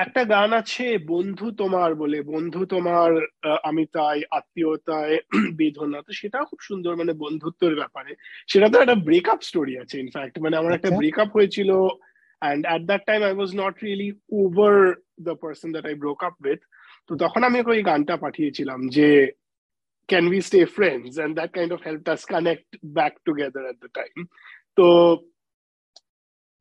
একটা 0.04 0.22
গান 0.34 0.50
আছে 0.52 0.86
বন্ধু 1.14 1.46
তোমার 1.62 1.90
বলে 1.94 2.18
বন্ধু 2.32 2.60
তোমার 2.66 3.10
আমি 3.64 3.84
তাই 3.96 4.18
আত্মীয়তায় 4.38 5.16
বেদনা। 5.60 5.98
তো 6.02 6.10
সেটাও 6.12 6.48
খুব 6.50 6.60
সুন্দর 6.60 6.92
মানে 6.96 7.12
বন্ধুত্বের 7.24 7.74
ব্যাপারে। 7.76 8.12
সেটা 8.48 8.66
তো 8.72 8.76
একটা 8.80 8.96
ব্রেকআপ 9.08 9.40
স্টোরি 9.42 9.74
আছে 9.82 9.96
ইনফ্যাক্ট 9.98 10.34
মানে 10.44 10.54
আমার 10.56 10.72
একটা 10.74 10.90
ব্রেকআপ 10.98 11.28
আচ্ছা। 11.28 11.36
হয়েছিল 11.36 11.70
and 12.42 12.62
at 12.66 12.82
that 12.90 13.02
time 13.08 13.20
I 13.28 13.32
was 13.36 13.50
not 13.62 13.74
really 13.84 14.10
over 14.40 14.74
the 15.26 15.34
person 15.42 15.68
that 15.74 15.84
I 15.86 15.94
broke 16.02 16.20
up 16.28 16.34
with 16.44 16.60
তো 17.08 17.12
তখন 17.24 17.40
আমি 17.48 17.58
ওই 17.72 17.80
গানটা 17.90 18.14
পাঠিয়েছিলাম 18.24 18.80
যে 18.96 19.08
can 20.08 20.24
we 20.32 20.40
stay 20.48 20.60
friends 20.76 21.12
and 21.16 21.32
that 21.38 21.50
kind 21.56 21.70
of 21.76 21.80
help 21.88 22.04
us 22.14 22.22
connect 22.34 22.68
back 22.96 23.14
together 23.26 23.64
at 23.66 23.78
the 23.84 23.90
time 23.98 24.16
তো 24.78 24.86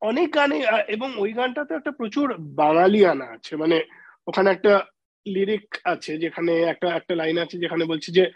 অনেক 0.00 0.34
গানে 0.34 0.58
এবং 0.88 1.08
ওই 1.18 1.32
গানটাতে 1.32 1.74
একটা 1.74 1.90
প্রচুর 1.90 2.34
বাঙালি 2.38 3.06
আনা 3.06 3.24
আছে। 3.24 3.56
মানে 3.56 3.84
ওখানে 4.26 4.50
একটা 4.50 4.84
লিরিক 5.26 5.76
আছে 5.84 6.18
যেখানে 6.18 6.52
একটা 6.62 6.88
একটা 6.88 7.14
লাইন 7.14 7.38
আছে 7.38 7.58
যেখানে 7.58 7.84
বলছে 7.84 8.12
যে 8.12 8.30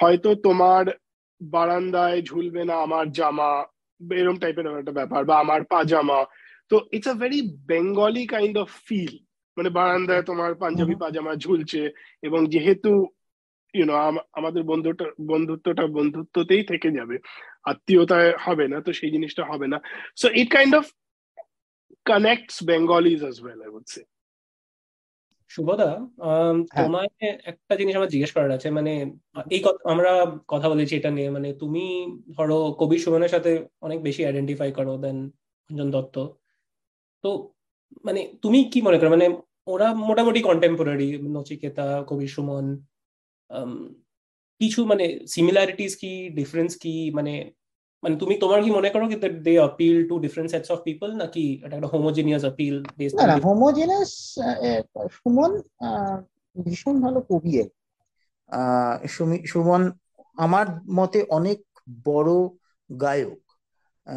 হয়তো 0.00 0.34
তোমার 0.34 0.84
বারান্দায় 1.42 2.22
ঝুলবে 2.22 2.64
না 2.64 2.74
আমার 2.76 3.12
জামা। 3.12 3.64
এরম 4.12 4.36
টাইপের 4.36 4.66
একটা 4.66 4.92
ব্যাপার 4.92 5.24
বা 5.24 5.40
আমার 5.40 5.64
পাজামা। 5.64 6.24
তো 6.68 6.80
it's 6.92 7.08
a 7.08 7.14
very 7.14 7.40
Bengali 7.66 8.26
kind 8.26 8.58
of 8.58 8.68
feel 8.86 9.18
মানে 9.56 9.68
বারান্দায় 9.68 10.22
তোমার 10.22 10.54
পাঞ্জাবি 10.54 10.94
পাজামা 10.94 11.34
ঝুলছে 11.34 11.90
এবং 12.22 12.46
যেহেতু 12.46 13.06
ইউনো 13.74 13.94
আমাদের 14.32 14.62
বন্ধুটা 14.62 15.04
বন্ধুত্বটা 15.28 15.86
বন্ধুত্বতেই 15.86 16.62
থেকে 16.62 16.90
যাবে। 16.90 17.18
আত্মীয়তায় 17.70 18.30
হবে 18.46 18.64
না 18.72 18.78
তো 18.86 18.90
সেই 18.98 19.10
জিনিসটা 19.14 19.42
হবে 19.50 19.66
না। 19.72 19.78
So 20.20 20.26
it 20.40 20.48
kind 20.56 20.72
of 20.80 20.84
connects 22.10 22.56
Bengalis 22.70 23.20
as 23.24 23.36
well 23.42 23.60
I 23.66 23.70
would 23.76 23.86
say 23.94 24.02
শুভদা। 25.50 25.90
তোমায় 26.78 27.10
একটা 27.50 27.74
জিনিস 27.80 27.94
আমার 27.96 28.12
জিজ্ঞেস 28.14 28.30
করার 28.34 28.52
আছে 28.56 28.68
মানে 28.78 28.92
এই 29.54 29.60
আমরা 29.92 30.12
কথা 30.52 30.66
বলেছি 30.72 30.92
এটা 30.96 31.10
নিয়ে 31.16 31.30
মানে 31.36 31.48
তুমি 31.62 31.84
ধরো 32.36 32.58
কবি 32.80 32.96
সুমনের 32.98 33.32
সাথে 33.34 33.50
অনেক 33.86 33.98
বেশি 34.06 34.22
আইডেন্টিফাই 34.24 34.70
করো 34.78 34.94
দেন 35.04 35.18
অঞ্জন 35.70 35.88
দত্ত। 35.94 36.16
তো 37.24 37.30
মানে 38.04 38.20
তুমি 38.42 38.58
কি 38.72 38.78
মনে 38.86 38.98
করো? 38.98 39.10
মানে 39.16 39.26
ওরা 39.72 39.88
মোটামুটি 40.08 40.40
কন্টেম্পোরারি 40.48 41.08
নচিকেতা 41.34 41.86
কবি 42.08 42.26
সুমন 42.34 42.66
কিছু 44.60 44.84
মানে 44.84 45.26
সিমিলারিটিস 45.26 45.96
কি 45.96 46.30
ডিফারেন্স 46.30 46.76
কি? 46.76 47.10
মানে 47.14 47.32
মানে 48.02 48.16
তুমি 48.16 48.34
তোমার 48.38 48.64
কি 48.64 48.70
মনে 48.70 48.90
করো 48.90 49.08
কি 49.08 49.16
they 49.42 49.58
appeal 49.58 50.08
to 50.08 50.18
different 50.18 50.50
sets 50.50 50.70
of 50.70 50.78
people 50.78 51.08
নাকি 51.16 51.60
এটা 51.64 51.76
একটা 51.76 51.88
হোমোজিনিয়াস 51.88 52.44
অপিল 52.44 52.74
বেসড 52.98 53.16
না 53.16 53.26
না 53.26 53.36
হোমোজিনিয়াস 53.36 54.12
সুমন 55.12 55.52
ভীষণ 56.56 56.94
ভালো 57.00 57.20
কবি 57.20 57.52
সুমন 59.48 59.82
আমার 60.36 60.66
মতে 60.90 61.18
অনেক 61.28 61.58
বড় 62.04 62.32
গায়ক। 63.00 63.40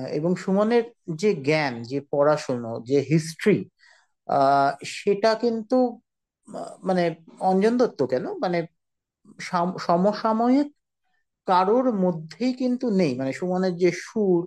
এবং 0.09 0.35
সুমনের 0.35 0.83
যে 1.15 1.29
জ্ঞান 1.35 1.83
যে 1.83 2.01
পড়াশোনা 2.11 2.71
যে 2.85 2.97
হিস্ট্রি 3.09 3.69
সেটা 4.85 5.35
কিন্তু 5.35 5.77
মানে 6.83 7.03
অঞ্জন 7.39 7.77
দত্ত 7.77 7.99
কেন? 8.03 8.25
মানে 8.33 8.57
সমসাময়িক 9.87 10.67
কারোর 11.47 11.87
মধ্যেই 12.03 12.53
কিন্তু 12.61 12.85
নেই। 12.99 13.11
মানে 13.19 13.31
সুমনের 13.39 13.73
যে 13.83 13.89
সুর 14.05 14.39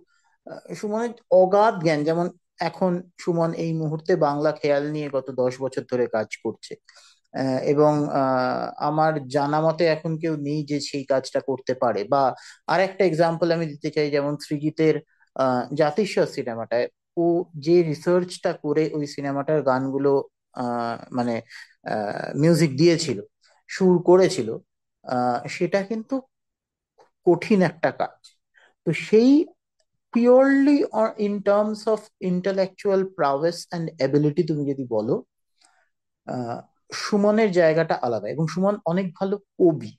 সুমনের 0.81 1.13
অগাধ 1.43 1.75
জ্ঞান, 1.85 2.01
যেমন 2.09 2.27
এখন 2.69 2.93
সুমন 3.23 3.51
এই 3.65 3.73
মুহূর্তে 3.81 4.13
বাংলা 4.27 4.51
খেয়াল 4.61 4.85
নিয়ে 4.95 5.09
গত 5.17 5.27
দশ 5.43 5.53
বছর 5.65 5.83
ধরে 5.91 6.05
কাজ 6.17 6.29
করছে। 6.45 6.73
এবং 7.73 7.93
আমার 8.89 9.13
জানা 9.37 9.59
মতে 9.67 9.85
এখন 9.97 10.13
কেউ 10.23 10.35
নেই 10.47 10.61
যে 10.71 10.79
সেই 10.91 11.05
কাজটা 11.13 11.41
করতে 11.49 11.73
পারে। 11.83 12.01
বা 12.13 12.23
আর 12.73 12.81
একটা 12.89 13.03
এক্সাম্পল 13.07 13.49
আমি 13.57 13.67
দিতে 13.73 13.89
চাই, 13.97 14.09
যেমন 14.17 14.33
সৃজিতের 14.47 14.95
জাতিস্বর 15.81 16.29
সিনেমাটায়। 16.37 16.87
ও 17.17 17.27
যে 17.67 17.77
রিসার্চটা 17.91 18.53
করে 18.65 18.85
ওই 18.97 19.05
সিনেমাটার 19.15 19.59
গানগুলো 19.71 20.13
মানে 21.19 21.35
মিউজিক 22.43 22.71
দিয়েছিল, 22.81 23.19
সুর 23.71 23.95
করেছিল 24.09 24.49
সেটা 25.49 25.81
কিন্তু 25.83 26.15
কঠিন 27.27 27.61
একটা 27.63 27.91
কাজ। 28.01 28.19
তো 28.87 28.91
সেই 29.07 29.31
purely 30.15 30.77
in 31.27 31.35
terms 31.41 31.81
of 31.89 32.01
intellectual 32.31 33.01
prowess 33.19 33.57
and 33.67 33.87
ability 33.99 34.43
তুমি 34.51 34.63
যদি 34.71 34.85
বলো 34.91 35.15
সুমনের 37.03 37.51
জায়গাটা 37.53 37.95
আলাদা 38.03 38.27
এবং 38.35 38.45
সুমন 38.55 38.75
অনেক 38.85 39.07
ভালো 39.19 39.37
কবি। 39.59 39.91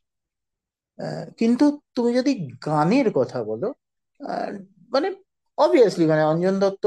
কিন্তু 1.40 1.66
তুমি 1.96 2.12
যদি 2.14 2.32
গানের 2.66 3.08
কথা 3.14 3.40
বলো 3.44 3.68
মানে 4.94 5.08
অবভিয়াসলি 5.58 6.06
মানে 6.06 6.24
অঞ্জন 6.24 6.56
দত্ত 6.60 6.86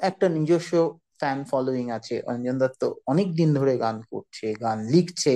একটা 0.00 0.26
নিজস্ব 0.28 0.72
ফ্যান 1.20 1.38
ফলোয়িং 1.44 1.86
আছে। 1.90 2.14
অঞ্জন 2.32 2.56
দত্ত 2.62 2.82
অনেক 3.06 3.28
দিন 3.36 3.48
ধরে 3.54 3.74
গান 3.84 3.96
করছে, 4.10 4.46
গান 4.64 4.78
লিখছে 4.94 5.34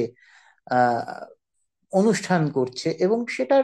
অনুষ্ঠান 1.92 2.42
করছে 2.56 2.88
এবং 3.04 3.18
সেটার 3.28 3.62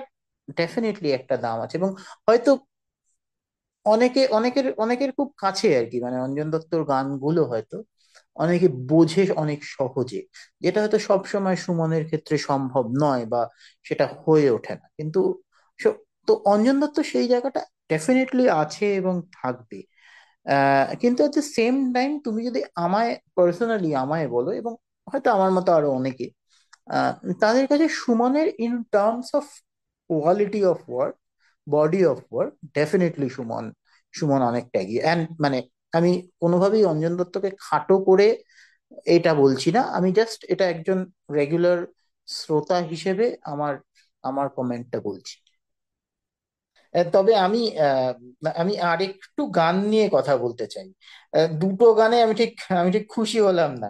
ডেফিনেটলি 0.56 1.08
একটা 1.14 1.34
দাম 1.44 1.58
আছে 1.64 1.74
এবং 1.76 1.90
হয়তো 2.26 2.50
অনেকে, 3.86 4.20
অনেকের 4.32 4.66
অনেকের 4.78 5.10
খুব 5.16 5.28
কাছে 5.38 5.68
আর 5.78 5.86
কি 5.90 5.98
মানে 6.04 6.16
অঞ্জন 6.24 6.48
দত্তর 6.50 6.80
গানগুলো 6.90 7.42
হয়তো 7.52 7.76
অনেকে 8.36 8.68
বোঝে 8.90 9.22
অনেক 9.36 9.60
সহজে, 9.74 10.20
যেটা 10.62 10.78
হয়তো 10.82 10.98
সবসময় 11.08 11.56
সুমনের 11.64 12.04
ক্ষেত্রে 12.08 12.36
সম্ভব 12.48 12.84
নয় 13.02 13.24
বা 13.26 13.42
সেটা 13.86 14.04
হয়ে 14.18 14.48
ওঠে 14.50 14.74
না। 14.74 14.86
কিন্তু 14.98 15.20
তো 16.28 16.32
অঞ্জন 16.46 16.76
দত্ত 16.82 16.98
সেই 17.12 17.26
জায়গাটা 17.28 17.60
ডেফিনেটলি 17.90 18.44
আছে 18.62 18.86
এবং 19.00 19.14
থাকবে। 19.34 19.78
কিন্তু 21.02 21.20
এট 21.22 21.32
দ্য 21.32 21.42
সেম 21.56 21.74
টাইম 21.94 22.10
তুমি 22.24 22.40
যদি 22.48 22.60
আমায় 22.78 23.10
পার্সোনালি 23.36 23.88
আমায় 23.96 24.26
বলো 24.28 24.50
এবং 24.52 24.72
হয়তো 25.06 25.28
আমার 25.30 25.50
মতো 25.56 25.70
আরও 25.72 25.88
অনেকে 25.92 26.24
তাদের 27.42 27.64
কাছে 27.70 27.86
সুমনের 28.00 28.48
in 28.58 28.74
terms 28.92 29.28
of 29.34 29.46
quality 30.10 30.60
of 30.64 30.78
work 30.90 31.14
body 31.66 32.00
of 32.12 32.18
work 32.32 32.52
definitely 32.76 33.28
Suman 33.36 33.64
Suman 34.14 34.40
অনেকটা 34.50 34.78
এগিয়ে 34.80 35.02
অ্যান্ড 35.04 35.24
মানে 35.44 35.58
আমি 35.92 36.10
কোনোভাবেই 36.42 36.84
অঞ্জন 36.84 37.12
দত্তকে 37.20 37.50
খাটো 37.60 37.96
করে 38.08 38.26
এটা 39.16 39.32
বলছি 39.34 39.68
না, 39.76 39.82
আমি 39.98 40.08
জাস্ট 40.18 40.40
এটা 40.52 40.64
একজন 40.74 40.98
রেগুলার 41.38 41.78
শ্রোতা 42.28 42.76
হিসেবে 42.92 43.24
আমার 43.52 43.74
আমার 44.24 44.46
কমেন্টটা 44.56 44.98
বলছি। 45.08 45.34
তবে 47.12 47.32
আমি 47.46 47.58
আমি 48.60 48.72
আরেকটু 48.84 49.42
গান 49.56 49.76
নিয়ে 49.90 50.06
কথা 50.16 50.32
বলতে 50.44 50.64
চাই। 50.74 50.86
দুটো 51.60 51.86
গানে 52.00 52.16
আমি 52.24 52.34
ঠিক 52.40 52.50
আমি 52.80 52.90
ঠিক 52.96 53.04
খুশি 53.14 53.38
হলাম 53.46 53.70
না। 53.82 53.88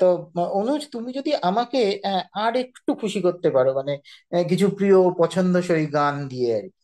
তো 0.00 0.06
অনুজ 0.52 0.82
তুমি 0.90 1.10
যদি 1.12 1.30
আমাকে 1.42 1.80
আহ, 2.04 2.22
আর 2.38 2.52
একটু 2.56 2.90
খুশি 2.94 3.20
করতে 3.20 3.48
পারো 3.50 3.70
মানে 3.74 3.92
আহ, 4.32 4.44
কিছু 4.48 4.66
প্রিয় 4.70 4.96
পছন্দসই 5.18 5.84
গান 5.88 6.28
দিয়ে 6.28 6.50
আর 6.56 6.66
কি। 6.66 6.82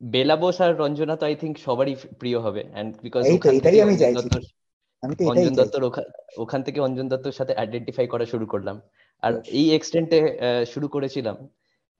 বেলা 0.00 0.36
বোস 0.36 0.56
আর 0.60 0.72
রঞ্জনা 0.76 1.14
তো 1.16 1.24
আই 1.26 1.34
থিঙ্ক 1.36 1.54
সবারই 1.58 1.94
প্রিয় 2.20 2.38
হবে 2.38 2.62
অ্যান্ড 2.72 2.90
বিকজ 3.02 3.22
এই 3.24 3.32
তো 3.34 3.36
ওখান 3.38 3.52
এটাই 3.52 3.60
থেকে 3.66 3.82
আমি 3.82 3.92
অঞ্জন 3.92 4.02
চাইছি। 4.02 4.18
দত্তর 4.18 4.42
আমি 5.02 5.14
তো 5.16 5.22
এটাই 5.22 5.30
অঞ্জন 5.32 5.44
চাইছি। 5.48 5.60
দত্তর 5.60 5.82
ওখা- 5.82 6.10
ওখান 6.38 6.60
থেকে 6.62 6.78
অঞ্জন 6.80 7.06
দত্তর 7.08 7.32
সাথে 7.32 7.52
আইডেন্টিফাই 7.54 8.06
করা 8.06 8.26
শুরু 8.26 8.46
করলাম। 8.46 8.76
আর. 9.22 9.32
এই 9.50 9.66
এক্সটেন্টে 9.70 10.18
শুরু 10.66 10.88
করেছিলাম 10.88 11.36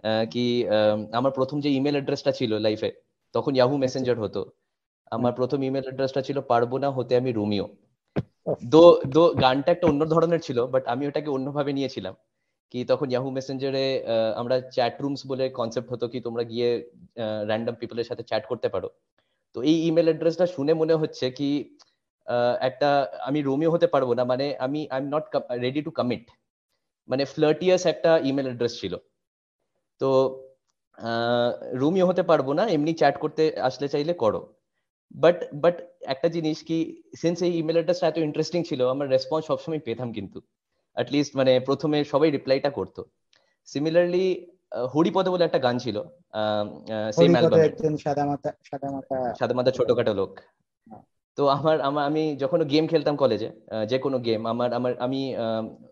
আহ, 0.04 0.24
কি 0.32 0.44
আহ, 0.68 0.76
আমার 1.12 1.32
প্রথম 1.32 1.60
যে 1.60 1.70
ইমেল 1.70 1.94
অ্যাড্রেসটা 1.94 2.32
ছিল 2.32 2.52
লাইফে 2.58 2.90
তখন 3.34 3.52
ইয়াহু 3.54 3.70
আচ্ছা। 3.70 3.82
মেসেঞ্জার 3.84 4.18
হতো। 4.20 4.40
আমার 5.12 5.32
প্রথম 5.32 5.60
ইমেল 5.62 5.82
অ্যাড্রেসটা 5.82 6.22
ছিল 6.22 6.38
পারব 6.42 6.72
না 6.76 6.88
হতে 6.90 7.16
আমি 7.16 7.32
রোমিও। 7.32 7.66
দো 8.72 8.82
দো, 9.14 9.22
গানটা 9.42 9.70
একটা 9.74 9.86
অন্য 9.90 10.02
ধরনের 10.14 10.40
ছিল 10.46 10.58
বাট 10.74 10.84
আমি 10.92 11.02
ওটাকে 11.08 11.30
অন্যভাবে 11.36 11.72
নিয়েছিলাম। 11.78 12.14
কি 12.72 12.78
তখন 12.90 13.06
ইয়াহু 13.12 13.28
মেসেঞ্জারে 13.36 13.84
আমরা 14.40 14.56
চ্যাট 14.74 14.94
রুমস 15.02 15.20
বলে 15.30 15.44
কনসেপ্ট 15.58 15.88
হতো 15.92 16.06
কি 16.12 16.18
তোমরা 16.26 16.42
গিয়ে 16.50 16.68
র্যান্ডম 17.50 17.74
পিপলের 17.80 18.06
সাথে 18.10 18.22
চ্যাট 18.30 18.44
করতে 18.50 18.68
পারো। 18.74 18.88
তো 19.54 19.58
এই 19.70 19.76
ইমেল 19.88 20.06
অ্যাড্রেসটা 20.10 20.46
শুনে 20.54 20.72
মনে 20.80 20.94
হচ্ছে 21.02 21.26
কি 21.38 21.48
একটা, 22.68 22.88
আমি 23.28 23.38
রোমিও 23.48 23.70
হতে 23.74 23.86
পারব 23.94 24.08
না 24.18 24.22
মানে 24.32 24.46
আমি 24.66 24.80
I 24.94 24.98
am 25.02 25.06
not 25.14 25.24
ready 25.64 25.80
to 25.86 25.90
commit 25.98 26.24
মানে 27.08 27.22
ফ্লার্টিয়াস 27.34 27.82
একটা 27.92 28.10
ইমেল 28.28 28.46
অ্যাড্রেস 28.48 28.74
ছিল। 28.80 28.94
তো 30.00 30.08
রোমিও 31.82 32.08
হতে 32.10 32.22
পারব 32.30 32.46
না, 32.58 32.64
এমনি 32.76 32.92
চ্যাট 33.00 33.16
করতে 33.22 33.42
আসলে 33.68 33.86
চাইলে 33.94 34.12
করো। 34.22 34.40
বাট 35.14 35.36
বাট 35.54 35.76
একটা 36.00 36.28
জিনিস 36.28 36.62
কি 36.62 37.02
সিন্স 37.16 37.42
এই 37.42 37.52
ইমেল 37.58 37.76
অ্যাড্রেসটা 37.76 38.06
এত 38.06 38.18
ইন্টারেস্টিং 38.18 38.60
ছিল 38.64 38.80
আমার 38.88 39.08
রেসপন্স 39.08 39.46
সবসময় 39.46 39.80
পেতাম 39.80 40.12
কিন্তু। 40.12 40.40
অ্যাটলিস্ট 40.96 41.36
মানে 41.36 41.60
প্রথমে 41.60 42.04
সবাই 42.04 42.30
রিপ্লাইটা 42.30 42.70
করতো। 42.70 43.04
সিমিলারলি 43.66 44.26
হরিপদ 44.94 45.28
বলে 45.28 45.44
একটা 45.44 45.58
গান 45.58 45.78
ছিল 45.78 45.96
সেম 47.12 47.32
অ্যালবামে 47.34 47.64
একজন 47.64 47.96
সাদা 47.96 48.24
মাথা 48.26 48.52
সাদা 49.38 49.54
মাথা 49.54 49.70
ছোটখাটো 49.70 50.14
লোক। 50.14 50.40
তো 51.36 51.48
আমার 51.48 51.80
আমার 51.80 52.04
আমি 52.04 52.36
যখন 52.36 52.64
গেম 52.64 52.86
খেলতাম 52.86 53.16
কলেজে 53.16 53.48
যে 53.88 53.98
কোনো 53.98 54.18
গেম 54.18 54.46
আমার 54.46 54.72
আমার 54.72 54.92
আমি 54.98 55.34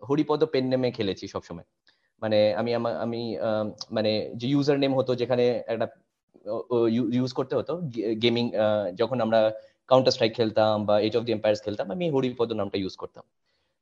হরিপদ 0.09 0.43
পেন 0.43 0.65
নেমে 0.67 0.89
খেলেছি 0.91 1.27
সবসময়। 1.27 1.67
মানে 2.21 2.39
আমি 2.55 2.75
আমার 2.75 2.97
আমি 2.97 3.37
মানে 3.91 4.11
যে 4.35 4.47
ইউজার 4.47 4.77
নেম 4.79 4.95
হতো 4.95 5.15
যেখানে 5.15 5.63
একটা 5.67 5.87
ইউজ 7.17 7.31
করতে 7.39 7.53
হতো। 7.59 7.73
গেমিং 8.23 8.45
যখন 8.99 9.17
আমরা 9.25 9.39
কাউন্টার 9.89 10.13
স্ট্রাইক 10.15 10.33
খেলতাম 10.39 10.73
বা 10.87 10.95
এজ 11.07 11.13
অফ 11.17 11.23
দি 11.27 11.31
এম্পায়ার্স 11.37 11.59
খেলতাম, 11.65 11.85
আমি 11.95 12.05
হরিপদ 12.15 12.49
নামটা 12.59 12.77
ইউজ 12.83 12.95
করতাম। 13.01 13.23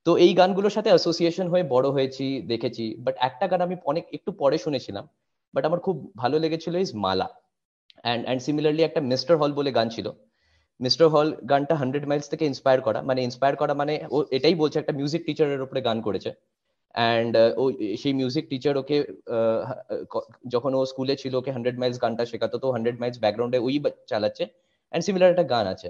তো 0.05 0.12
এই 0.25 0.31
গানগুলোর 0.39 0.74
সাথে 0.77 0.89
অ্যাসোসিয়েশন 0.93 1.48
হয়ে 1.53 1.65
বড় 1.74 1.88
হয়েছি, 1.95 2.25
দেখেছি। 2.51 2.83
বাট 3.05 3.15
একটা 3.27 3.45
গান 3.51 3.62
আমি 3.67 3.75
অনেক, 3.91 4.03
একটু 4.17 4.29
পরে 4.41 4.57
শুনেছিলাম 4.65 5.05
বাট 5.53 5.63
আমার 5.69 5.79
খুব 5.86 5.95
ভালো 6.22 6.36
লেগেছিল 6.43 6.74
is 6.86 6.91
Mala 7.05 7.27
and 8.03 8.22
and 8.25 8.41
similarly 8.45 8.83
একটা 8.86 9.01
মিস্টার 9.12 9.33
হল 9.41 9.51
বলে 9.60 9.72
গান 9.77 9.88
ছিল। 9.95 10.07
মিস্টার 10.79 11.05
হল 11.13 11.27
গানটা 11.51 11.75
হান্ড্রেড 11.81 12.05
মাইলস 12.10 12.27
থেকে 12.31 12.43
ইন্সপায়ার 12.51 12.79
করা। 12.88 13.00
মানে 13.10 13.19
ইন্সপায়ার 13.27 13.55
করা 13.62 13.74
মানে 13.81 13.93
ও 14.15 14.17
এটাই 14.38 14.55
বলছে, 14.62 14.77
একটা 14.79 14.93
মিউজিক 15.00 15.22
টিচারের 15.27 15.62
উপরে 15.65 15.79
গান 15.88 15.98
করেছে। 16.07 16.29
অ্যান্ড 16.95 17.33
ও, 17.62 17.63
সেই 18.01 18.13
মিউজিক 18.19 18.45
টিচার 18.51 18.75
ওকে 18.81 18.97
যখন 20.53 20.71
ও 20.79 20.81
স্কুলে 20.91 21.15
ছিল 21.21 21.33
ওকে 21.41 21.51
হান্ড্রেড 21.55 21.77
মাইলস 21.81 21.97
গানটা 22.03 22.23
শেখাতো, 22.31 22.55
তো 22.63 22.67
হান্ড্রেড 22.75 22.97
মাইলস 23.01 23.17
ব্যাকগ্রাউন্ডে 23.23 23.60
ওই 23.67 23.73
চালাচ্ছে 24.12 24.43
অ্যান্ড 24.91 25.03
সিমিলার 25.06 25.34
একটা 25.34 25.45
গান 25.53 25.65
আছে। 25.73 25.89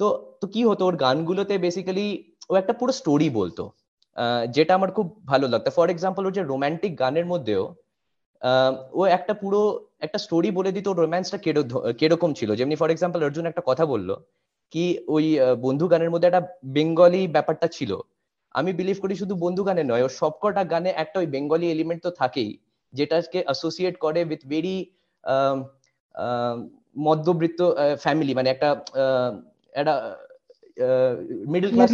তো 0.00 0.06
তো 0.40 0.44
কি 0.54 0.60
হতো, 0.70 0.82
ওর 0.88 0.96
গানগুলোতে 1.04 1.54
বেসিক্যালি 1.66 2.06
ও 2.50 2.52
একটা 2.60 2.74
পুরো 2.80 2.92
স্টোরি 3.00 3.28
বলতো। 3.40 3.64
যেটা 4.56 4.72
আমার 4.78 4.90
খুব 4.96 5.06
ভালো 5.30 5.46
লাগতো। 5.52 5.68
ফর 5.76 5.88
এক্সাম্পল 5.94 6.22
ওর 6.26 6.34
যে 6.38 6.42
রোমান্টিক 6.52 6.92
গানের 7.02 7.26
মধ্যেও 7.32 7.64
ও 9.00 9.02
একটা 9.16 9.34
পুরো, 9.42 9.60
একটা 10.06 10.18
স্টোরি 10.24 10.48
বলে 10.58 10.70
দিত 10.76 10.86
রোম্যান্সটা 11.02 11.38
কীরকম 12.00 12.30
ছিল। 12.38 12.50
যেমনি 12.58 12.76
ফর 12.80 12.90
এক্সাম্পল 12.94 13.20
অর্জুন 13.26 13.44
একটা 13.50 13.62
কথা 13.70 13.84
বলল, 13.92 14.10
কি 14.72 14.84
ওই 15.14 15.24
বন্ধু 15.66 15.84
গানের 15.92 16.10
মধ্যে 16.12 16.28
একটা 16.30 16.42
বেঙ্গলি 16.76 17.22
ব্যাপারটা 17.36 17.66
ছিল। 17.76 17.92
আমি 18.54 18.70
বিলিভ 18.78 18.98
করি 19.02 19.14
শুধু 19.22 19.34
বন্ধু 19.44 19.62
গানে 19.68 19.82
নয় 19.90 20.02
ওর 20.06 20.12
সবকটা 20.20 20.62
গানে 20.72 20.90
একটা 21.02 21.16
ওই 21.22 21.28
বেঙ্গলি 21.34 21.66
এলিমেন্ট 21.70 22.00
তো 22.06 22.10
থাকেই 22.20 22.50
যেটাকে 22.92 23.38
অ্যাসোসিয়েট 23.46 23.94
করে 24.04 24.20
উইথ 24.30 24.42
ভেরি 24.52 24.76
মধ্যবৃত্ত 27.08 27.60
ফ্যামিলি 28.04 28.32
মানে 28.38 28.48
একটা 28.54 28.68
একটা 29.74 29.94
মিডল 31.52 31.70
ক্লাস. 31.74 31.90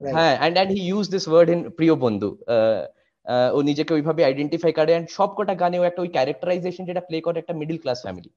হ্যাঁ 0.00 0.34
and 0.40 0.54
and 0.56 0.70
he 0.76 0.82
use 0.90 1.06
this 1.14 1.24
word 1.30 1.48
in 1.54 1.60
প্রিয় 1.78 1.94
বন্ধু 2.04 2.30
ও 3.56 3.58
নিজেকে 3.68 3.92
ওইভাবে 3.96 4.22
আইডেন্টিফাই 4.28 4.72
করে 4.78 4.92
অ্যান্ড 4.94 5.08
সবকটা 5.16 5.54
গানে 5.62 5.76
ও 5.80 5.84
একটা 5.90 6.00
ওই 6.04 6.10
ক্যারেক্টারাইজেশন 6.16 6.84
যেটা 6.88 7.02
প্লে 7.08 7.18
করে 7.26 7.36
একটা 7.42 7.54
middle 7.60 7.78
class 7.82 7.98
family 8.06 8.30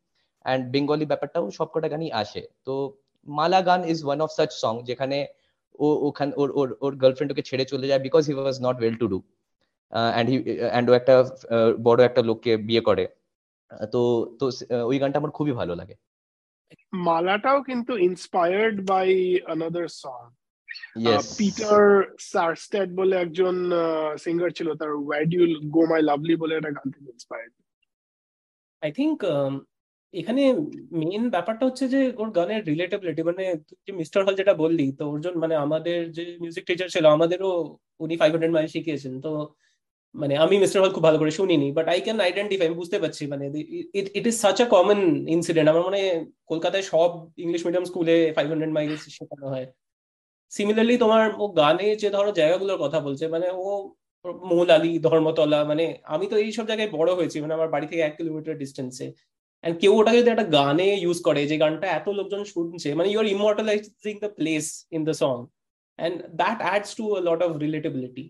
and 0.46 0.62
Bengali 0.74 1.06
ব্যাপারটাও 1.12 1.46
সবকটা 1.58 1.88
গানই 1.94 2.10
আসে 2.22 2.42
তো 2.68 2.74
মালা 3.28 3.60
গান 3.70 3.82
is 3.92 4.00
one 4.06 4.20
of 4.26 4.30
such 4.38 4.52
song 4.64 4.74
যেখানে 4.90 5.18
ও 5.80 5.88
ওখান 6.08 6.30
ওর 6.38 6.50
ওর 6.60 6.70
ওর 6.82 6.94
গার্লফ্রেন্ড 6.96 7.32
ওকে 7.32 7.44
ছেড়ে 7.50 7.66
চলে 7.66 7.86
যায় 7.88 8.02
because 8.06 8.24
he 8.30 8.34
was 8.38 8.58
not 8.62 8.78
well 8.80 8.96
to 9.02 9.08
do 9.08 9.18
and 10.14 10.28
he 10.32 10.38
and 10.66 10.88
ও 10.90 10.98
একটা 11.00 11.14
আহ, 11.48 11.70
বড় 11.80 12.00
একটা 12.04 12.22
লোককে 12.24 12.52
বিয়ে 12.68 12.82
করে 12.82 13.04
আহ, 13.72 13.86
তো 13.94 14.02
তো 14.40 14.46
আহ, 14.68 14.84
ওই 14.90 14.98
গানটা 15.02 15.18
আমার 15.22 15.34
খুবই 15.38 15.54
ভালো 15.54 15.74
লাগে 15.76 15.96
মালাটাও 17.04 17.60
কিন্তু 17.64 17.92
inspired 18.08 18.78
by 18.88 19.10
another 19.54 19.88
song 20.02 20.22
yes 21.02 21.26
Peter 21.40 21.82
Sarstedt 22.32 22.90
বলে 23.00 23.16
একজন 23.18 23.56
সিঙ্গার 24.18 24.52
ছিল 24.58 24.70
তার 24.76 24.92
word 25.00 25.30
you 25.34 25.44
go 25.76 25.82
my 25.92 26.02
lovely 26.10 26.34
বলে 26.42 26.54
একটা 26.56 26.72
গান 26.78 26.88
থেকে 26.94 27.08
ইন্সপায়ার্ড 27.16 27.54
আই 28.82 28.92
থিঙ্ক 28.92 29.18
এখানে 30.14 30.42
মেইন 31.02 31.24
ব্যাপারটা 31.36 31.64
হচ্ছে 31.68 31.86
যে 31.94 32.00
ওর 32.22 32.30
গানের 32.38 32.62
রিলেটেবিলিটি 32.70 33.22
মানে 33.30 33.44
যে 33.86 33.92
মিস্টার 34.02 34.20
হল 34.26 34.34
যেটা 34.42 34.54
বললি, 34.64 34.86
তো 34.98 35.04
ওর 35.12 35.20
জন্য 35.26 35.38
মানে 35.44 35.56
আমাদের 35.66 35.98
যে 36.18 36.24
মিউজিক 36.44 36.64
টিচার 36.70 36.90
ছিল, 36.96 37.06
আমাদেরও 37.18 37.50
উনি 38.04 38.14
ফাইভ 38.22 38.32
হান্ড্রেড 38.34 38.54
মাইল 38.56 38.68
শিখিয়েছেন। 38.76 39.14
তো 39.26 39.30
মানে 40.16 40.34
আমি 40.44 40.56
মিস্টার 40.64 40.80
হল 40.84 40.92
খুব 40.96 41.06
ভালো 41.08 41.18
করে 41.22 41.32
শুনিনি 41.40 41.68
বাট 41.78 41.86
আই 41.94 42.00
ক্যান 42.06 42.18
আইডেন্টিফাই 42.28 42.68
আমি 42.70 42.78
বুঝতে 42.82 42.98
পারছি 43.04 43.24
মানে 43.34 43.46
it 44.18 44.26
is 44.30 44.36
such 44.44 44.58
a 44.64 44.68
common 44.76 45.00
incident 45.36 45.68
আমার 45.72 45.84
মানে 45.90 46.00
কলকাতায় 46.52 46.86
সব 46.94 47.10
ইংলিশ 47.44 47.62
মিডিয়াম 47.66 47.86
স্কুলে 47.90 48.16
ফাইভ 48.38 48.48
হান্ড্রেড 48.52 48.74
মাইল 48.78 48.92
শেখানো 49.18 49.46
হয়। 49.54 49.66
সিমিলারলি 50.52 50.96
তোমার 51.04 51.24
ও 51.42 51.46
গানে 51.62 51.88
যে 52.04 52.10
ধরো 52.16 52.30
জায়গাগুলোর 52.40 52.80
কথা 52.84 53.00
বলছে 53.08 53.26
মানে 53.36 53.48
ও 53.64 53.68
মৌলালি, 54.52 54.92
ধর্মতলা 55.08 55.60
মানে 55.72 55.84
আমি 56.14 56.26
তো 56.32 56.36
এইসব 56.46 56.66
জায়গায় 56.72 56.90
বড় 56.98 57.10
হয়েছি 57.20 57.38
মানে 57.44 57.54
আমার 57.58 57.70
বাড়ি 57.76 57.86
থেকে 57.92 58.04
এক 58.08 58.14
কিলোমিটার 58.20 58.56
ডিস্টেন্সে 58.64 59.08
এন্ড 59.64 59.76
কেউ 59.82 59.94
ওটাকে 60.00 60.20
যদি 60.22 60.32
একটা 60.34 60.48
গানে 60.58 60.88
ইউজ 61.04 61.18
করে, 61.28 61.42
যে 61.52 61.56
গানটা 61.64 61.88
এত 61.98 62.08
লোকজন 62.20 62.42
শুনছে 62.54 62.90
মানে 62.98 63.08
you 63.12 63.20
are 63.24 63.28
immortalising 63.36 64.16
the 64.24 64.32
place 64.38 64.66
in 64.96 65.02
the 65.10 65.16
song 65.22 65.36
and 66.00 66.18
that 66.42 66.60
adds 66.66 66.90
to 67.00 67.06
lot 67.28 67.40
of 67.46 67.52
relatability 67.66 68.26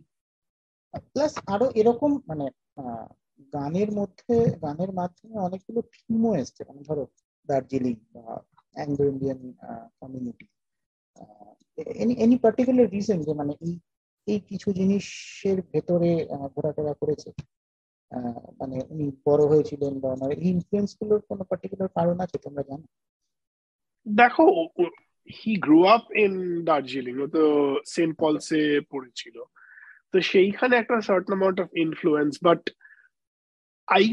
plus 1.13 1.33
আরও 1.53 1.65
এরকম 1.79 2.11
মানে 2.29 2.45
গানের 3.55 3.89
মধ্যে, 3.99 4.35
গানের 4.63 4.91
মাধ্যমে 4.99 5.37
অনেকগুলো 5.47 5.79
থিমও 5.93 6.31
এসছে। 6.41 6.61
মানে 6.69 6.81
ধরো, 6.87 7.03
দার্জিলিং 7.49 7.95
বা 8.13 8.23
Anglo 8.75 9.03
Indian 9.11 9.39
community 9.99 10.45
any 12.23 12.35
particular 12.43 12.87
reason 12.95 13.19
যে 13.27 13.33
মানে 13.39 13.53
এই 13.65 13.73
এই 14.27 14.39
কিছু 14.49 14.67
জিনিসের 14.79 15.57
ভেতরে 15.71 16.11
ঘোরাফেরা 16.53 16.93
করেছে? 17.01 17.29
মানে 18.59 18.77
উনি 18.93 19.05
বড় 19.27 19.43
হয়েছিলেন 19.51 19.93
বা 20.01 20.07
ওনার 20.15 20.31
এই 20.37 20.47
ইনফ্লুয়েন্সগুলোর 20.55 21.21
কোনো 21.29 21.43
পার্টিকুলার 21.49 21.89
কারণ 21.97 22.17
আছে 22.25 22.37
তোমরা 22.45 22.63
জানো? 22.69 22.85
দেখো 24.05 24.45
he 25.37 25.53
grow 25.65 25.79
up 25.95 26.05
in 26.23 26.33
Darjeeling 26.69 27.15
ও 27.25 27.27
তো 27.37 27.43
সেন্ট 27.93 28.13
পলসে 28.21 28.61
পড়েছিল। 28.91 29.35
তো 30.11 30.17
সেইখানে 30.31 30.73
একটা 30.77 30.95
certain 31.07 31.31
amount 31.33 31.59
of 31.63 31.69
influence 31.85 32.33
but 32.47 32.61
I 33.87 34.03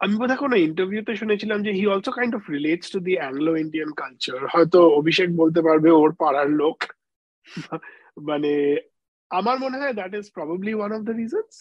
আমি 0.00 0.14
বোধহয় 0.20 0.40
কোনো 0.44 0.56
ইন্টারভিউতে 0.66 1.12
শুনেছিলাম 1.20 1.58
যে 1.66 1.70
he 1.78 1.84
also 1.92 2.10
kind 2.18 2.32
of 2.38 2.42
relates 2.56 2.86
to 2.94 2.98
the 3.06 3.14
Anglo 3.20 3.52
Indian 3.64 3.90
culture 4.00 4.40
হয়তো 4.54 4.78
অভিষেক 5.00 5.28
বলতে 5.40 5.60
পারবে 5.66 5.90
ওর 6.00 6.10
পাড়ার 6.22 6.48
লোক। 6.60 6.78
মানে 8.28 8.52
আমার 9.30 9.56
মনে 9.64 9.76
হয় 9.80 9.94
that 9.98 10.12
is 10.18 10.26
probably 10.36 10.72
one 10.76 10.90
of 10.96 11.00
the 11.08 11.14
reasons 11.22 11.54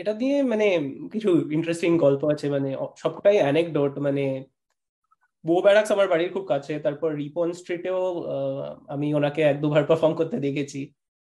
এটা 0.00 0.12
দিয়ে 0.20 0.36
মানে 0.52 0.66
কিছু 1.12 1.30
ইন্টারেস্টিং 1.56 1.90
গল্প 2.04 2.22
আছে 2.32 2.46
মানে 2.56 2.70
সবটাই 3.02 3.36
অ্যানেকডোট 3.44 3.92
মানে 4.06 4.24
বো 5.44 5.56
ব্যারাক্স 5.64 5.90
আমার 5.94 6.08
বাড়ির 6.12 6.30
খুব 6.34 6.44
কাছে, 6.52 6.72
তারপর 6.84 7.08
রিপন 7.22 7.48
স্ট্রিটেও 7.60 8.00
আমি 8.94 9.06
ওনাকে 9.18 9.40
এক 9.50 9.56
দুবার 9.62 9.82
পারফর্ম 9.88 10.14
করতে 10.20 10.36
দেখেছি। 10.46 10.80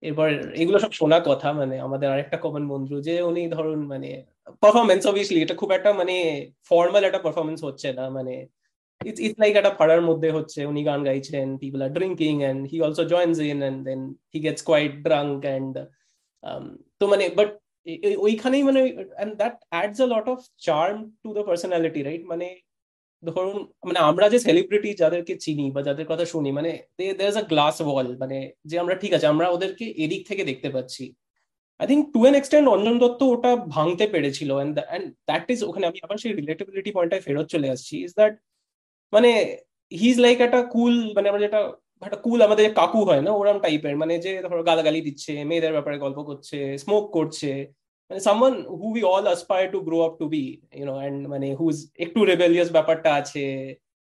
এরপর 0.03 0.27
এগুলো 0.61 0.77
সব 0.85 0.91
শোনা 0.99 1.17
কথা 1.29 1.49
মানে 1.59 1.75
আমাদের 1.87 2.07
আরেকটা 2.13 2.37
কমন 2.43 2.63
বন্ধু, 2.73 2.95
যে 3.07 3.15
উনি 3.29 3.41
ধরুন 3.55 3.79
মানে 3.93 4.09
পারফরমেন্স 4.63 5.03
অবভিয়াসলি 5.09 5.39
এটা 5.45 5.55
খুব 5.61 5.69
একটা 5.77 5.91
মানে 5.99 6.15
ফর্মাল 6.69 7.03
একটা 7.09 7.21
পারফরমেন্স 7.25 7.59
হচ্ছে 7.67 7.87
না 7.99 8.05
মানে 8.17 8.33
ইটস 9.01 9.19
ইটস 9.25 9.37
লাইক 9.43 9.53
একটা 9.61 9.73
পাড়ার 9.79 10.01
মধ্যে 10.09 10.29
হচ্ছে, 10.37 10.59
উনি 10.71 10.81
গান 10.89 10.99
গাইছেন 11.09 11.47
people 11.61 11.79
are 11.85 11.91
drinking 11.97 12.33
and 12.49 12.59
he 12.71 12.77
also 12.85 13.03
joins 13.13 13.35
in 13.51 13.59
and 13.69 13.79
then 13.87 14.01
he 14.33 14.39
gets 14.45 14.63
quite 14.69 14.93
drunk 15.07 15.37
and 15.47 15.73
তো 16.99 17.03
মানে 17.11 17.25
বাট 17.39 17.49
ওইখানেই 18.17 18.63
মানে 18.63 18.81
and 19.23 19.33
that 19.41 19.55
adds 19.69 19.99
a 20.01 20.07
lot 20.13 20.27
of 20.33 20.39
charm 20.67 20.97
to 21.23 21.29
the 21.33 21.43
personality 21.49 22.01
right 22.03 22.23
মানে 22.33 22.47
ধরুন 23.23 23.57
মানে 23.87 23.99
আমরা 24.09 24.25
যে 24.33 24.39
সেলিব্রিটি 24.39 24.89
যাদেরকে 24.93 25.33
চিনি 25.45 25.65
বা 25.75 25.81
যাদের 25.87 26.05
কথা 26.11 26.25
শুনি 26.25 26.49
মানে 26.51 26.71
দের 27.19 27.31
আ 27.41 27.43
গ্লাস 27.51 27.75
ওয়াল 27.81 28.07
মানে 28.19 28.37
যে 28.65 28.75
আমরা, 28.79 28.95
ঠিক 29.03 29.11
আছে, 29.13 29.27
আমরা 29.27 29.47
ওদেরকে 29.49 29.85
এদিক 29.97 30.21
থেকে 30.29 30.43
দেখতে 30.43 30.69
পাচ্ছি। 30.75 31.03
I 31.79 31.85
think 31.87 32.03
to 32.13 32.19
an 32.27 32.35
extent 32.37 32.67
Anjan 32.75 32.95
Dutt 33.03 33.21
ওটা 33.35 33.51
ভাঙতে 33.75 34.05
পেরেছিল 34.13 34.49
অ্যান্ড 34.57 34.73
দ্যাট 35.29 35.45
ইজ 35.53 35.59
ওখানে 35.63 35.85
আমি 35.89 35.99
আবার 36.05 36.17
সেই 36.23 36.33
রিলেটেবিলিটি 36.41 36.91
পয়েন্টে 36.97 37.17
ফেরত 37.25 37.47
চলে 37.53 37.67
আসছি 37.75 37.93
ইজ 38.05 38.11
দ্যাট 38.19 38.33
মানে 39.13 39.29
হি 39.91 40.07
ইজ 40.13 40.17
লাইক 40.25 40.37
একটা 40.41 40.59
কুল 40.75 40.95
মানে 41.15 41.27
আমরা 41.29 41.43
যেটা 41.45 41.59
একটা 42.01 42.19
কুল 42.25 42.39
আমাদের 42.47 42.65
কাকু 42.79 42.99
হয় 43.09 43.21
না, 43.25 43.31
ওরম 43.39 43.57
টাইপের 43.65 43.95
মানে 44.01 44.13
যে 44.25 44.31
ধরো 44.45 44.61
গালাগালি 44.69 44.99
দিচ্ছে, 45.07 45.33
মেয়েদের 45.49 45.73
ব্যাপারে 45.75 45.97
গল্প 46.03 46.19
করছে 46.29 46.57
স্মোক 46.83 47.03
করছে 47.17 47.51
মানে 48.11 48.19
someone 48.27 48.55
who 48.79 48.85
we 48.95 49.03
all 49.13 49.25
aspire 49.29 49.67
to 49.73 49.79
grow 49.87 49.97
up 50.07 50.13
to 50.21 50.25
be 50.33 50.43
you know 50.79 50.93
and 51.01 51.19
মানে 51.33 51.47
হুজ 51.59 51.77
একটু 52.05 52.19
রেবেলিয়াস 52.31 52.69
ব্যাপারটা 52.77 53.09
আছে 53.21 53.43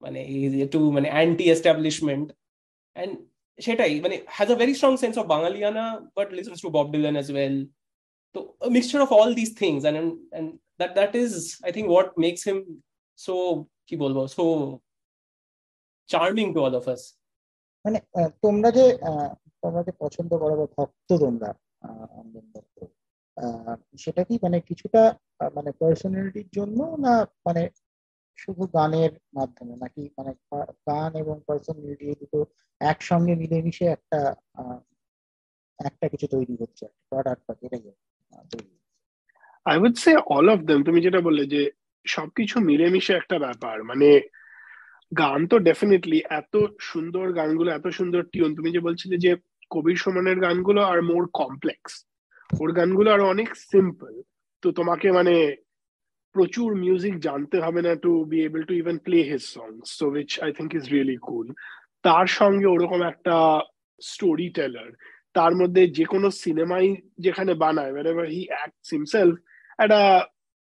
মানে 0.02 0.20
একটু 0.66 0.80
মানে 0.98 1.08
অ্যান্টি 1.14 1.46
এস্টাবলিশমেন্ট 1.56 2.28
অ্যান্ড 2.96 3.14
সেটাই 3.60 3.94
মানে 4.06 4.16
has 4.36 4.50
a 4.54 4.58
very 4.62 4.74
strong 4.80 4.94
sense 5.04 5.16
of 5.22 5.26
বাঙালিয়ানা 5.36 5.86
but 6.18 6.28
listens 6.38 6.60
to 6.66 6.70
Bob 6.78 6.86
Dylan 6.96 7.16
as 7.18 7.30
well 7.36 7.56
তো 8.36 8.40
mixture 8.76 9.00
of 9.06 9.10
all 9.20 9.32
this 9.42 9.50
things 9.62 9.80
and 9.86 10.00
and 10.34 10.48
that 10.80 10.92
that 11.00 11.12
is 11.24 11.32
I 11.66 11.72
think 11.76 11.88
what 11.94 12.10
makes 12.26 12.42
him 12.50 12.60
so 13.20 13.34
কি 13.88 13.96
বলব 14.04 14.18
so 14.38 14.44
charming 16.10 16.46
to 16.56 16.60
all 16.68 16.76
of 16.82 16.86
us 16.94 17.02
মানে 17.88 18.00
তোমরা 18.42 18.70
যে 18.72 18.86
তোমরা 19.62 19.82
যে 19.84 19.94
পছন্দ 20.00 20.32
করো 20.38 20.56
বা 20.58 20.66
ভক্ত 20.78 21.10
তোমরা 21.20 21.50
দত্ত 22.34 22.78
সেটা 23.98 24.22
কি 24.24 24.36
মানে 24.44 24.58
কিছুটা 24.60 25.02
মানে 25.56 25.70
পার্সোনালিটির 25.72 26.50
জন্য 26.54 26.80
না 27.06 27.14
মানে 27.46 27.64
শুধু 28.38 28.64
গানের 28.68 29.12
মাধ্যমে? 29.34 29.74
নাকি 29.76 30.10
মানে 30.18 30.32
গান 30.88 31.12
এবং 31.16 31.36
পার্সোনালিটি 31.48 32.06
এই 32.06 32.18
দুটো 32.20 32.40
একসঙ্গে 32.82 33.34
মিলেমিশে 33.36 33.86
একটা 33.86 34.20
একটা 35.80 36.06
কিছু 36.08 36.28
তৈরি 36.28 36.56
হচ্ছে 36.62 36.86
প্রোডাক্ট 37.10 37.44
বা 37.48 37.54
যেটাই 37.62 37.84
I 39.66 39.76
would 39.78 39.96
say 39.96 40.12
all 40.36 40.48
of 40.54 40.60
them 40.60 40.80
তুমি 40.84 41.00
যেটা 41.02 41.20
বললে 41.22 41.44
যে 41.46 41.62
সবকিছু 42.06 42.56
মিলেমিশে 42.60 43.14
একটা 43.14 43.36
ব্যাপার। 43.40 43.78
মানে 43.84 44.10
গান 45.12 45.40
তো 45.48 45.56
ডেফিনেটলি 45.60 46.20
এত 46.30 46.54
সুন্দর 46.80 47.26
গানগুলো, 47.34 47.70
এত 47.72 47.88
সুন্দর 47.88 48.22
টিউন 48.24 48.52
তুমি 48.56 48.70
যে 48.72 48.80
বলছিলে 48.80 49.16
যে 49.18 49.32
কবির 49.72 49.98
সমানের 49.98 50.38
গানগুলো 50.40 50.82
আর 50.82 51.00
মোর 51.02 51.24
কমপ্লেক্স 51.34 51.92
ওর 52.50 52.70
গানগুলো 52.72 53.10
আরও 53.12 53.26
অনেক 53.30 53.50
সিম্পল 53.72 54.14
তো 54.64 54.68
তোমাকে 54.72 55.08
মানে 55.12 55.36
প্রচুর 56.36 56.70
মিউজিক 56.76 57.16
জানতে 57.20 57.58
হবে 57.62 57.82
না 57.82 57.92
to 57.96 58.12
be 58.26 58.38
able 58.46 58.62
to 58.64 58.74
even 58.74 58.98
play 58.98 59.20
his 59.32 59.44
song 59.56 59.70
so 59.98 60.06
which 60.12 60.30
I 60.40 60.52
think 60.52 60.72
is 60.76 60.84
really 60.92 61.18
cool 61.18 61.48
তার 62.02 62.28
সঙ্গে 62.40 62.68
ওরকম 62.68 63.02
একটা 63.02 63.36
স্টোরি 64.02 64.48
টেলার 64.50 64.90
তার 65.34 65.54
মধ্যে 65.56 65.84
যে 65.88 66.06
কোনো 66.06 66.28
সিনেমাই 66.42 66.88
যেখানে 67.18 67.52
বানায় 67.54 67.94
whenever 67.94 68.26
হি 68.26 68.42
অ্যাক্টস 68.48 68.88
হিমসেলফ 68.94 69.34
একটা 69.80 70.02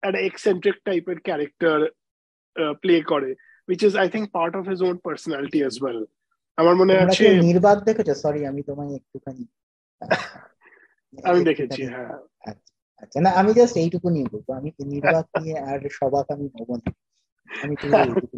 একটা 0.02 0.20
এক্সেন্ট্রিক 0.20 0.76
টাইপের 0.84 1.18
ক্যারেক্টার 1.20 1.78
প্লে 2.82 2.96
করে। 3.02 3.30
Which 3.68 3.82
is 3.82 3.94
I 3.96 4.08
think 4.08 4.32
part 4.32 4.54
of 4.54 4.64
his 4.66 4.80
own 4.82 4.96
personality 4.98 5.60
as 5.62 5.76
well. 5.80 6.00
আমার 6.58 6.74
মনে 6.76 6.94
আছে 7.02 7.24
নির্বাক 7.46 7.78
দেখেছ? 7.88 8.08
সরি 8.24 8.40
আমি 8.50 8.60
তোমায় 8.62 8.92
একটুখানি 8.98 9.44
আমি 11.28 11.40
দেখেছি 11.44 11.80
হ্যাঁ। 11.92 12.12
আচ্ছা, 13.02 13.18
না 13.20 13.30
আমি 13.40 13.50
জাস্ট 13.54 13.74
এইটুকু 13.76 14.08
নিয়ে 14.10 14.28
বলব। 14.32 14.48
আমি 14.58 14.68
নির্বাক 14.94 15.26
নিয়ে 15.42 15.58
আর 15.70 15.80
সবাক 15.98 16.26
আমি 16.34 16.46
হব 16.56 16.70
না। 16.82 16.90
আমি 17.48 17.74
এইটুকু 18.08 18.36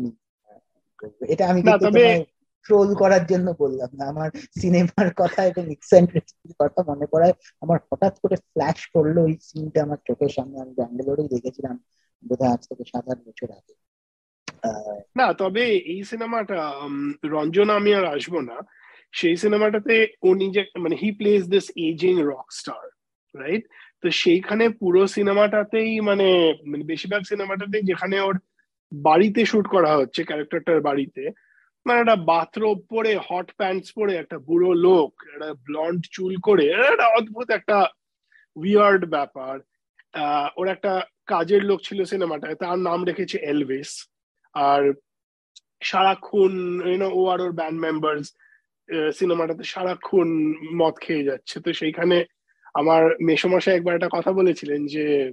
এটা 1.33 1.45
আমি 1.51 1.61
ট্রোল 2.67 2.89
করার 2.95 3.25
জন্য 3.27 3.49
বললাম 3.63 3.91
না। 3.99 4.05
আমার 4.13 4.31
সিনেমার 4.61 5.09
কথা 5.17 5.41
এবং 5.47 5.65
এক্সেন্ট্রিসিটির 5.71 6.55
কথা 6.59 6.81
মনে 6.91 7.07
পড়ায় 7.13 7.35
আমার 7.63 7.79
হঠাৎ 7.89 8.15
করে 8.23 8.37
ফ্ল্যাশ 8.51 8.79
করল 8.95 9.17
ওই 9.19 9.35
সিনটা 9.49 9.79
আমার 9.83 10.01
চোখের 10.09 10.33
সামনে। 10.37 10.57
আমি 10.61 10.73
ব্যাঙ্গালোরেই 10.75 11.29
দেখেছিলাম 11.29 11.77
বোধহয় 12.23 12.53
আজ 12.55 12.63
থেকে 12.69 12.85
সাত 12.93 13.05
আট 13.09 13.19
বছর 13.27 13.49
আগে। 13.59 13.75
না, 15.19 15.27
তবে 15.43 15.63
এই 15.93 16.01
সিনেমাটা 16.11 16.59
রঞ্জন 17.35 17.69
আমি 17.79 17.91
আর 17.99 18.05
আসব 18.17 18.35
না। 18.51 18.57
সেই 19.13 19.37
সিনেমাটাতে 19.43 19.95
ও 20.27 20.29
নিজে 20.43 20.63
মানে 20.85 20.95
he 21.03 21.09
plays 21.19 21.43
this 21.55 21.67
ageing 21.89 22.15
rock 22.31 22.47
star 22.61 22.83
right 23.35 23.65
তো 24.03 24.09
সেইখানে 24.23 24.65
পুরো 24.81 25.03
সিনেমাটাতেই 25.17 25.93
মানে 26.09 26.29
মানে 26.71 26.83
বেশিরভাগ 26.93 27.23
সিনেমাটাতেই 27.31 27.83
যেখানে 27.83 28.17
ওর 28.21 28.37
বাড়িতে 28.93 29.43
শুট 29.51 29.67
করা 29.75 29.91
হচ্ছে, 29.97 30.21
ক্যারেক্টারটার 30.25 30.81
বাড়িতে 30.89 31.23
মানে 31.87 31.99
একটা 32.01 32.17
বাথরোব 32.31 32.79
পরে 32.93 33.13
হট 33.29 33.49
প্যান্টস 33.59 33.89
পরে 33.99 34.13
একটা 34.17 34.37
বুড়ো 34.49 34.71
লোক, 34.87 35.11
একটা 35.33 35.51
ব্লন্ড 35.67 36.01
চুল 36.17 36.33
করে, 36.49 36.67
একটা 36.93 37.07
অদ্ভুত 37.19 37.49
একটা 37.59 37.77
উইয়ার্ড 38.57 39.03
ব্যাপার। 39.15 39.55
ওর 40.59 40.67
একটা 40.75 40.93
কাজের 41.33 41.63
লোক 41.65 41.79
ছিল 41.89 41.99
সিনেমাটায়, 42.13 42.57
তার 42.63 42.79
নাম 42.89 43.01
রেখেছে 43.09 43.37
এলভিস 43.53 43.91
আর 44.55 44.93
সারাক্ষণ 45.83 46.53
ইউনো 46.87 47.09
ও 47.11 47.29
আর 47.29 47.41
ওর 47.41 47.53
ব্যান্ড 47.53 47.81
মেম্বার্স 47.81 48.27
সিনেমাটাতে 49.15 49.65
সারাক্ষণ 49.65 50.29
মদ 50.77 50.95
খেয়ে 51.01 51.25
যাচ্ছে। 51.25 51.61
তো 51.61 51.73
সেইখানে 51.73 52.25
আমার 52.75 53.03
মেসমশাই 53.23 53.77
একবার 53.77 53.95
একটা 53.95 54.09
কথা 54.13 54.33
বলেছিলেন 54.33 54.87
যে 54.87 55.31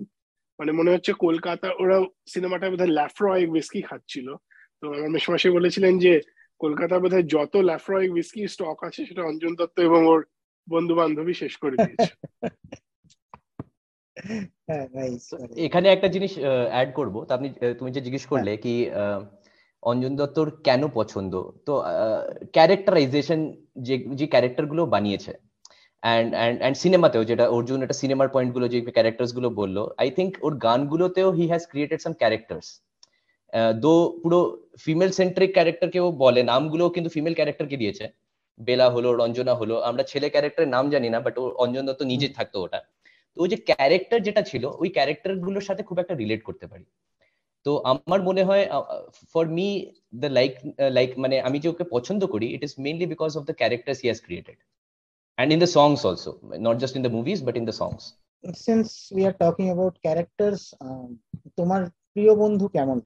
মানে 0.59 0.71
মনে 0.71 0.91
হচ্ছে 0.91 1.13
কলকাতা, 1.13 1.67
ওরা 1.79 2.01
সিনেমাটা 2.27 2.69
বোধহয় 2.69 2.91
ল্যাফ্রয় 2.91 3.47
উইস্কি 3.47 3.81
খাচ্ছিল। 3.81 4.35
তো 4.81 4.93
আমার 4.93 5.09
মেসমশাই 5.09 5.51
বলেছিলেন 5.51 5.99
যে 5.99 6.21
কলকাতা 6.59 6.99
বোধহয় 6.99 7.23
যত 7.23 7.55
ল্যাফ্রয় 7.55 8.09
উইস্কি 8.09 8.47
স্টক 8.47 8.83
আছে, 8.83 9.05
সেটা 9.05 9.23
অঞ্জন 9.23 9.55
দত্ত 9.55 9.79
এবং 9.79 10.07
ওর 10.07 10.25
বন্ধু 10.69 10.95
বান্ধবী 10.95 11.33
শেষ 11.33 11.57
করে 11.57 11.75
দিয়েছে। 11.75 12.11
এখানে 15.65 15.87
একটা 15.89 16.07
জিনিস 16.15 16.31
অ্যাড 16.73 16.89
করব। 16.93 17.15
তো 17.27 17.31
আপনি 17.33 17.47
তুমি 17.79 17.89
যে 17.91 18.01
জিজ্ঞেস 18.07 18.25
করলে 18.31 18.51
হ্যাঁ। 18.51 18.61
কি 18.63 18.73
অঞ্জন 19.83 20.13
দত্তর 20.19 20.47
কেন 20.67 20.81
পছন্দ? 20.99 21.33
তো 21.67 21.73
ক্যারেক্টারাইজেশন 22.55 23.39
যে 23.87 23.95
যে 24.19 24.25
ক্যারেক্টারগুলো 24.33 24.83
বানিয়েছে 24.95 25.33
অ্যান্ড 26.03 26.29
অ্যান্ড 26.33 26.57
অ্যান্ড 26.61 26.77
সিনেমাতেও 26.83 27.23
যেটা 27.23 27.45
অর্জুন 27.57 27.79
একটা 27.81 27.97
সিনেমার 28.01 28.27
পয়েন্টগুলো 28.35 28.65
যে 28.73 28.79
ক্যারেক্টার্সগুলো 28.97 29.47
বলল 29.61 29.77
আই 29.97 30.09
থিঙ্ক 30.17 30.31
ওর 30.41 30.53
গানগুলোতেও 30.57 31.29
he 31.37 31.45
has 31.47 31.63
created 31.71 31.99
some 32.05 32.13
characters 32.13 32.67
though 33.83 33.93
পুরো 34.23 34.39
ফিমেল 34.85 35.11
সেন্ট্রিক 35.11 35.51
ক্যারেক্টার 35.53 35.89
কেউ 35.95 36.05
বলে 36.23 36.41
নামগুলো 36.43 36.85
কিন্তু 36.95 37.09
ফিমেল 37.09 37.33
ক্যারেক্টারকে 37.35 37.77
দিয়েছে। 37.77 38.05
বেলা 38.59 38.87
হলো 38.89 39.09
রঞ্জনা 39.13 39.53
হলো 39.53 39.75
আমরা 39.89 40.03
ছেলে 40.03 40.27
ক্যারেক্টারের 40.29 40.73
নাম 40.75 40.85
জানি 40.89 41.07
না 41.09 41.19
বাট 41.19 41.35
ও 41.37 41.43
অঞ্জন 41.57 41.83
দত্ত 41.87 42.01
নিজে 42.03 42.27
থাকতো 42.37 42.57
ওটা। 42.63 42.79
তো 43.37 43.41
ওই 43.43 43.49
যে 43.53 43.57
ক্যারেক্টার 43.69 44.19
যেটা 44.27 44.41
ছিল, 44.49 44.63
ওই 44.81 44.89
ক্যারেক্টারগুলোর 44.97 45.67
সাথে 45.69 45.81
খুব 45.87 45.97
একটা 45.99 46.13
রিলেট 46.21 46.41
করতে 46.47 46.65
পারি। 46.71 46.85
তো 47.65 47.71
আমার 47.91 48.19
মনে 48.27 48.43
হয় 48.49 48.63
for 49.33 49.45
me 49.57 49.67
the 50.21 50.29
like 50.37 50.53
like 50.97 51.09
মানে 51.23 51.35
আমি 51.47 51.57
যে 51.63 51.67
ওকে 51.69 51.85
পছন্দ 51.95 52.21
করি 52.33 52.47
it 52.55 52.61
is 52.67 52.73
mainly 52.85 53.05
because 53.13 53.31
of 53.37 53.43
the 53.49 53.55
characters 53.61 53.97
he 54.01 54.07
has 54.09 54.21
created 54.27 54.59
and 55.37 55.49
in 55.53 55.59
the 55.59 55.71
songs 55.77 55.99
also, 56.09 56.31
not 56.67 56.75
just 56.83 56.93
in 56.97 57.03
the 57.05 57.13
movies, 57.17 57.39
but 57.47 57.55
in 57.59 57.65
the 57.69 57.75
songs 57.81 58.03
since 58.67 58.89
we 59.15 59.21
are 59.29 59.37
talking 59.43 59.67
about 59.75 59.93
characters 60.05 60.59
তোমার 61.57 61.81
প্রিয় 62.13 62.33
বন্ধু 62.43 62.65
কেমন 62.75 62.97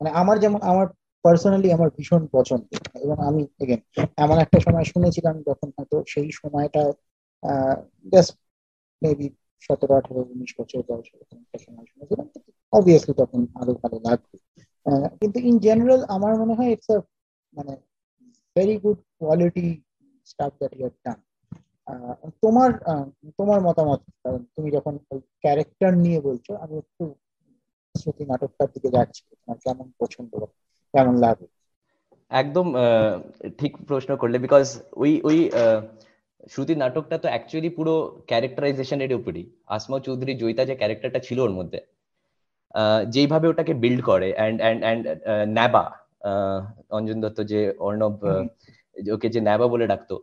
মানে 0.00 0.10
আমার 0.20 0.36
যেমন, 0.44 0.60
আমার 0.70 0.86
পার্সোনালি 1.24 1.68
আমার 1.76 1.88
ভীষণ 1.96 2.22
পছন্দ। 2.36 2.64
এবং 3.04 3.16
আমি 3.28 3.42
এমন 4.24 4.36
একটা 4.44 4.58
সময় 4.66 4.86
শুনেছিলাম 4.92 5.34
যখন 5.48 5.68
হয়তো 5.76 5.96
সেই 6.12 6.28
সময়টা 6.40 6.82
জাস্ট 8.12 8.32
মেবি 9.02 9.26
সতেরো, 9.62 9.92
আঠারো 9.98 10.20
উনিশ 10.32 10.50
বছর 10.58 10.80
বয়স 10.88 11.08
এরকম 11.14 11.38
একটা 11.44 11.58
সময় 11.64 11.86
শুনেছিলাম 11.90 12.26
অবভিয়াসলি 12.72 13.14
তখন 13.20 13.40
আরও 13.60 13.72
ভালো 13.82 13.96
লাগবে। 14.06 14.36
কিন্তু 15.20 15.38
ইন 15.48 15.54
জেনারেল 15.66 16.02
আমার 16.16 16.32
মনে 16.40 16.54
হয় 16.58 16.70
ইটস 16.74 16.88
আ 16.94 16.98
মানে 17.52 17.72
very 18.56 18.76
good 18.84 18.98
quality 19.18 19.66
stuff 20.26 20.52
that 20.60 20.72
you 20.76 20.88
done 21.04 21.18
তোমার 22.44 22.70
তোমার 23.38 23.60
মতামত, 23.68 24.00
কারণ 24.22 24.40
তুমি 24.54 24.68
যখন 24.76 24.94
ওই 25.12 25.20
ক্যারেক্টার 25.42 25.92
নিয়ে 26.04 26.20
বলছো, 26.28 26.52
আমি 26.64 26.74
একটু 26.82 27.04
শ্রুতি 27.94 28.24
নাটকটার 28.30 28.68
দিকে 28.74 28.88
যাচ্ছি, 28.96 29.22
তোমার 29.30 29.58
কেমন 29.64 29.86
পছন্দ, 30.00 30.32
কেমন 30.94 31.14
লাগে? 31.24 31.46
একদম 32.30 32.66
ঠিক 33.60 33.72
প্রশ্ন 33.88 34.10
করলে 34.22 34.36
বিকজ 34.44 34.66
ওই 35.02 35.12
ওই 35.28 35.38
শ্রুতির 36.52 36.78
নাটকটা 36.82 37.16
তো 37.22 37.26
অ্যাকচুয়ালি 37.32 37.70
পুরো 37.78 37.94
ক্যারেক্টারাইজেশনের 38.30 39.12
উপরই। 39.20 39.44
আসমা 39.76 39.98
চৌধুরী 40.06 40.32
জয়িতা 40.42 40.62
যে 40.70 40.74
ক্যারেক্টারটা 40.80 41.20
ছিল 41.26 41.38
ওর 41.46 41.52
মধ্যে 41.58 41.80
যেইভাবে 43.14 43.46
ওটাকে 43.48 43.72
বিল্ড 43.82 44.00
করে 44.10 44.28
অ্যান্ড 44.38 44.58
অ্যান্ড 44.62 44.80
অ্যান্ড 44.84 45.04
ন্যাবা 45.56 45.84
অঞ্জন 46.96 47.18
দত্ত 47.24 47.38
যে 47.52 47.60
অর্ণব 47.86 48.16
ওকে 49.14 49.28
যে 49.34 49.40
ন্যাবা 49.48 49.66
বলে 49.72 49.86
ডাকতো। 49.92 50.16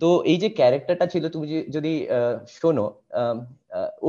তো 0.00 0.08
এই 0.30 0.38
যে 0.42 0.48
ক্যারেক্টারটা 0.58 1.06
ছিল 1.12 1.24
তুমি 1.34 1.46
যদি 1.76 1.92
শোনো 2.58 2.86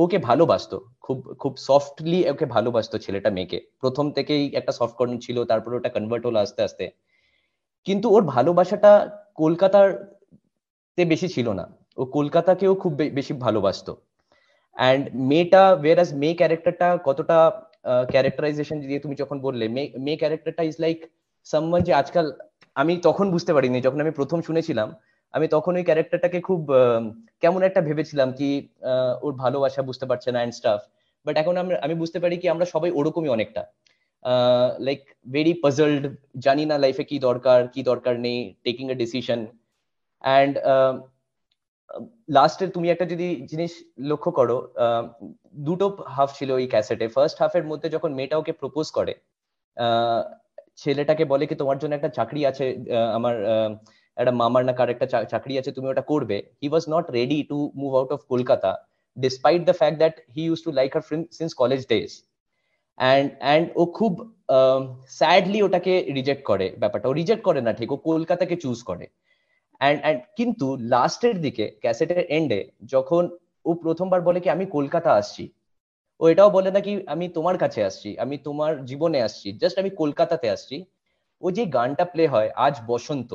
ওকে 0.02 0.18
ভালোবাসতো 0.28 0.76
খুব 1.04 1.18
খুব 1.42 1.52
সফটলি 1.68 2.20
ওকে 2.32 2.46
ভালোবাসতো 2.56 2.96
ছেলেটা 3.04 3.30
মেয়েকে। 3.36 3.58
প্রথম 3.82 4.06
থেকেই 4.16 4.42
একটা 4.58 4.72
সফট 4.78 4.94
কর্নার 4.98 5.20
ছিল 5.26 5.36
তারপর 5.50 5.70
ওটা 5.78 5.90
কনভার্ট 5.96 6.22
হলো 6.26 6.38
আস্তে 6.44 6.60
আস্তে। 6.68 6.84
কিন্তু 7.86 8.06
ওর 8.14 8.22
ভালোবাসাটা 8.34 8.92
কলকাতার 9.40 9.88
তে 10.98 11.02
বেশি 11.12 11.28
ছিল 11.34 11.48
না। 11.60 11.64
ও 12.00 12.02
কলকাতাকেও 12.16 12.72
খুব 12.82 12.92
বেশি 13.18 13.32
ভালোবাসতো। 13.46 13.92
অ্যান্ড 14.76 15.02
মেয়েটা 15.30 15.62
ওয়েরাজ 15.82 16.10
মেয়ে 16.20 16.36
ক্যারেক্টারটা 16.40 16.88
কতটা 17.08 17.38
ক্যারেক্টারাইজেশন 18.12 18.76
দিয়ে 18.88 19.02
তুমি 19.04 19.14
যখন 19.22 19.36
বললে 19.46 19.64
মেয়ে 20.04 20.18
ক্যারেক্টারটা 20.22 20.62
ইজ 20.70 20.76
লাইক 20.84 20.98
সামওয়ান 21.46 21.80
যে 21.88 21.92
আজকাল 22.02 22.26
আমি 22.80 22.92
তখন 23.06 23.26
বুঝতে 23.34 23.52
পারিনি, 23.56 23.78
যখন 23.86 23.98
আমি 24.04 24.12
প্রথম 24.18 24.38
শুনেছিলাম, 24.48 24.88
আমি 25.34 25.46
তখন 25.54 25.72
ওই 25.78 25.84
ক্যারেক্টারটাকে 25.88 26.38
খুব 26.48 26.60
কেমন 27.42 27.60
একটা 27.68 27.80
ভেবেছিলাম 27.88 28.28
কি 28.38 28.48
ওর 29.24 29.32
ভালোবাসা 29.42 29.80
বুঝতে 29.88 30.04
পারছে 30.10 30.28
না 30.34 30.38
অ্যান্ড 30.40 30.54
স্টাফ 30.58 30.80
বাট 31.26 31.34
এখন 31.42 31.54
আমি 31.86 31.94
বুঝতে 32.02 32.18
পারি 32.22 32.34
কি 32.42 32.46
আমরা 32.54 32.66
সবাই 32.74 32.90
ওরকমই 32.98 33.30
অনেকটা। 33.36 33.62
লাইক 34.86 35.00
ভেরি 35.34 35.52
পাজলড 35.62 36.04
জানি 36.46 36.64
না 36.70 36.76
লাইফে 36.84 37.04
কি 37.10 37.16
দরকার 37.28 37.60
কি 37.74 37.80
দরকার 37.90 38.14
নেই 38.26 38.38
টেকিং 38.64 38.84
এ 38.94 38.96
ডিসিশন 39.02 39.40
অ্যান্ড 40.24 40.54
লাস্টে 42.36 42.64
তুমি 42.74 42.86
একটা 42.90 43.06
যদি 43.12 43.28
জিনিস 43.50 43.72
লক্ষ্য 44.10 44.30
করো 44.38 44.56
দুটো 45.66 45.86
হাফ 46.16 46.30
ছিল 46.38 46.50
এই 46.62 46.68
ক্যাসেটে 46.72 47.06
ফার্স্ট 47.14 47.36
হাফের 47.42 47.64
মধ্যে 47.70 47.88
যখন 47.94 48.10
মেয়েটা 48.18 48.36
ওকে 48.40 48.52
প্রপোজ 48.62 48.86
করে 48.96 49.12
ছেলেটাকে 50.82 51.24
বলে 51.32 51.44
কি, 51.48 51.54
তোমার 51.62 51.78
জন্য 51.82 51.92
একটা 51.96 52.10
চাকরি 52.18 52.40
আছে 52.50 52.64
আমার 53.18 53.34
একটা 54.16 54.32
মামার 54.40 54.62
না 54.68 54.74
কার 54.78 54.88
একটা 54.94 55.06
চাকরি 55.32 55.54
আছে, 55.60 55.70
তুমি 55.76 55.86
ওটা 55.92 56.04
করবে। 56.12 56.36
He 56.62 56.66
was 56.72 56.84
not 56.94 57.04
ready 57.18 57.38
to 57.50 57.58
move 57.82 57.90
out 57.98 58.10
of 58.16 58.20
Kolkata 58.32 58.70
despite 59.16 59.60
the 59.68 59.74
fact 59.80 59.96
that 60.02 60.14
he 60.34 60.42
use 60.48 60.60
to 60.66 60.70
like 60.78 60.90
her 60.96 61.04
since 61.38 61.50
college 61.62 61.80
days 61.92 62.10
and 62.98 63.26
and 63.44 63.66
ও 63.80 63.82
খুব 63.98 64.12
স্যাডলি 65.20 65.60
ওটাকে 65.66 65.94
রিজেক্ট 66.18 66.42
করে 66.50 66.66
ব্যাপারটা। 66.82 67.06
ও 67.10 67.14
রিজেক্ট 67.20 67.42
করে 67.48 67.60
না, 67.66 67.72
ঠিক, 67.78 67.88
ও 67.94 67.96
কলকাতাকে 68.10 68.56
চুজ 68.64 68.78
করে। 68.90 69.06
অ্যান্ড 69.80 69.98
অ্যান্ড 70.02 70.20
কিন্তু 70.38 70.66
লাস্টের 70.94 71.36
দিকে 71.44 71.64
ক্যাসেটের 71.82 72.24
এন্ডে 72.36 72.60
যখন 72.94 73.22
ও 73.68 73.70
প্রথমবার 73.84 74.20
বলে 74.28 74.38
কি, 74.44 74.48
আমি 74.56 74.64
কলকাতা 74.76 75.10
আসছি। 75.20 75.44
ও 76.20 76.24
এটাও 76.32 76.50
বলে 76.56 76.70
না 76.74 76.80
কি 76.86 76.92
আমি 77.14 77.26
তোমার 77.36 77.56
কাছে 77.62 77.80
আসছি, 77.88 78.10
আমি 78.24 78.36
তোমার 78.46 78.72
জীবনে 78.90 79.18
আসছি 79.26 79.48
জাস্ট 79.62 79.76
আমি 79.82 79.90
কলকাতাতে 80.00 80.46
আসছি। 80.54 80.76
ও 81.42 81.46
যে 81.56 81.64
গানটা 81.76 82.04
প্লে 82.12 82.24
হয়, 82.34 82.48
আজ 82.66 82.74
বসন্ত। 82.90 83.30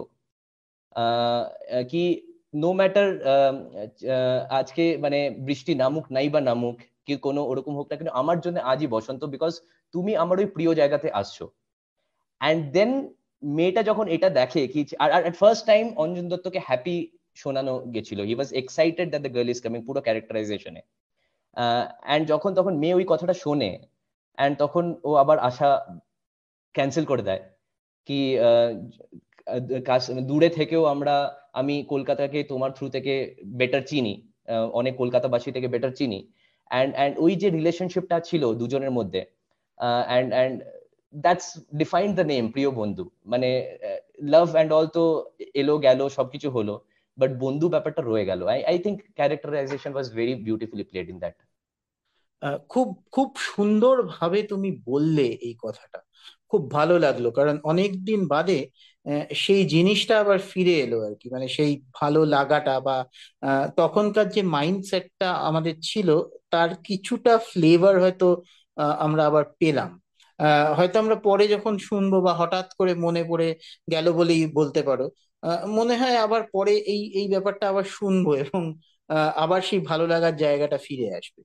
কি 1.92 2.04
নো 2.62 2.70
ম্যাটার 2.80 3.10
আজকে 4.60 4.84
মানে 5.04 5.20
বৃষ্টি 5.48 5.74
নামুক, 5.82 6.06
নাই 6.16 6.28
বা 6.34 6.42
নামুক, 6.50 6.78
কি 7.06 7.14
কোনো 7.26 7.42
ওরকম 7.52 7.74
হোক 7.80 7.88
না 7.90 7.96
কিন্তু 8.00 8.14
আমার 8.22 8.38
জন্য 8.46 8.58
আজই 8.72 8.88
বসন্ত 8.96 9.22
বিকজ 9.34 9.54
তুমি 9.94 10.12
আমার 10.24 10.38
ওই 10.42 10.48
প্রিয় 10.56 10.72
জায়গাতে 10.80 11.08
আসছো। 11.22 11.46
অ্যান্ড 12.42 12.62
দেন 12.76 12.92
মেয়েটা 13.44 13.82
যখন 13.90 14.06
এটা 14.16 14.30
দেখে 14.40 14.62
কি, 14.74 14.82
আর 15.04 15.10
আর 15.16 15.24
ফার্স্ট 15.42 15.64
টাইম 15.70 15.86
অঞ্জন 16.04 16.26
দত্তকে 16.32 16.60
হ্যাপি 16.68 16.98
শোনানো 17.42 17.74
গেছিল। 17.96 18.20
He 18.30 18.34
was 18.38 18.50
excited 18.62 19.08
that 19.12 19.22
the 19.26 19.32
girl 19.36 19.50
is 19.54 19.60
coming 19.66 19.80
পুরো 19.88 20.00
ক্যারেক্টারাইজেশনে 20.08 20.82
অ্যান্ড 22.08 22.24
যখন, 22.32 22.52
তখন 22.60 22.74
মেয়ে 22.82 22.96
ওই 23.00 23.06
কথাটা 23.12 23.36
শোনে 23.44 23.72
অ্যান্ড 24.38 24.54
তখন 24.64 24.86
ও 25.10 25.12
আবার 25.24 25.38
আশা 25.50 25.70
ক্যান্সেল 26.76 27.06
করে 27.12 27.24
দেয় 27.30 27.42
কি 28.08 28.20
দূরে 30.30 30.50
থেকেও 30.60 30.84
আমরা, 30.94 31.16
আমি 31.60 31.76
কলকাতাকে 31.94 32.40
তোমার 32.52 32.72
থ্রু 32.78 32.86
থেকে 32.96 33.14
বেটার 33.60 33.84
চিনি 33.90 34.14
অনেক 34.80 34.94
কলকাতাবাসী 35.02 35.50
থেকে 35.56 35.68
বেটার 35.74 35.94
চিনি। 36.00 36.20
অ্যান্ড 36.72 36.92
অ্যান্ড 36.98 37.14
ওই 37.26 37.34
যে 37.42 37.48
রিলেশনশিপটা 37.58 38.18
ছিল 38.30 38.44
দুজনের 38.62 38.94
মধ্যে 38.98 39.22
and 40.10 40.30
and 40.36 40.58
that's 41.14 41.48
defined 41.82 42.12
the 42.20 42.26
name 42.34 42.44
প্রিয় 42.56 42.70
বন্ধু 42.80 43.04
মানে 43.26 43.50
লাভ 44.34 44.48
অ্যান্ড 44.56 44.72
অল 44.78 44.88
তো 44.98 45.04
এলো 45.62 45.76
গেল 45.86 46.00
সবকিছু 46.18 46.48
হলো 46.58 46.74
বাট 47.18 47.32
বন্ধু 47.46 47.66
ব্যাপারটা 47.74 48.02
রয়ে 48.02 48.26
গেল। 48.30 48.42
I 48.54 48.60
I 48.72 48.78
think 48.86 48.98
characterization 49.18 49.92
was 49.96 50.08
very 50.18 50.34
beautifully 50.48 50.84
played 50.92 51.08
in 51.14 51.18
that 51.24 51.36
খুব 52.74 52.88
খুব 53.16 53.30
সুন্দর 53.50 53.96
ভাবে 54.16 54.40
তুমি 54.44 54.70
বললে 54.90 55.26
এই 55.48 55.56
কথাটা। 55.64 56.00
খুব 56.52 56.62
ভালো 56.78 56.96
লাগল, 57.06 57.26
কারণ 57.38 57.56
অনেক 57.72 57.92
দিন 58.08 58.22
বাদে 58.34 58.60
সেই 59.44 59.62
জিনিসটা 59.74 60.14
আবার 60.24 60.40
ফিরে 60.52 60.76
এলো 60.86 60.98
আর 61.08 61.14
কি। 61.22 61.28
মানে 61.36 61.48
সেই 61.58 61.72
ভালো 62.00 62.22
লাগাটা 62.36 62.76
বা 62.88 62.98
তখনকার 63.78 64.28
যে 64.36 64.42
মাইন্ডসেটটা 64.56 65.30
আমাদের 65.50 65.76
ছিল, 65.90 66.10
তার 66.54 66.70
কিছুটা 66.88 67.34
ফ্লেভার 67.52 67.96
হয়তো 68.04 68.28
আমরা 69.06 69.22
আবার 69.30 69.46
পেলাম। 69.60 69.90
হয়তো 70.78 70.96
আমরা 71.00 71.16
পরে 71.24 71.44
যখন 71.48 71.74
শুনব 71.88 72.14
বা 72.26 72.34
হঠাৎ 72.42 72.68
করে 72.80 72.92
মনে 73.06 73.22
পড়ে 73.30 73.48
গেল 73.88 74.06
বলেই 74.14 74.42
বলতে 74.56 74.82
পারো। 74.84 75.06
মনে 75.78 75.94
হয় 75.96 76.16
আবার 76.26 76.42
পরে 76.54 76.74
এই 76.88 77.02
এই 77.20 77.26
ব্যাপারটা 77.34 77.66
আবার 77.70 77.86
শুনব 77.94 78.26
এবং 78.44 78.62
আবার 79.38 79.60
সেই 79.64 79.82
ভালো 79.90 80.06
লাগার 80.08 80.34
জায়গাটা 80.38 80.78
ফিরে 80.86 81.08
আসবে। 81.20 81.42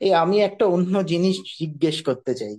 এই 0.00 0.12
আমি 0.22 0.36
একটা 0.42 0.64
অন্য 0.68 0.94
জিনিস 1.04 1.36
জিজ্ঞেস 1.60 1.96
করতে 2.08 2.32
চাই। 2.34 2.54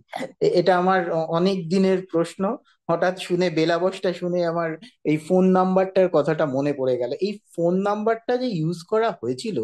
এটা 0.60 0.74
আমার 0.78 1.00
অনেক 1.38 1.58
দিনের 1.69 2.00
প্রশ্ন। 2.12 2.43
হঠাৎ 2.89 3.15
শুনে 3.21 3.48
বেলাবসটা 3.52 4.10
শুনে 4.13 4.39
আমার 4.52 4.69
এই 5.06 5.17
ফোন 5.28 5.43
নাম্বারটার 5.52 6.08
কথাটা 6.13 6.45
মনে 6.56 6.71
পড়ে 6.74 6.95
গেল। 7.02 7.12
এই 7.26 7.34
ফোন 7.54 7.74
নাম্বারটা 7.82 8.34
যে 8.41 8.48
ইউজ 8.56 8.80
করা 8.91 9.10
হয়েছিল 9.19 9.58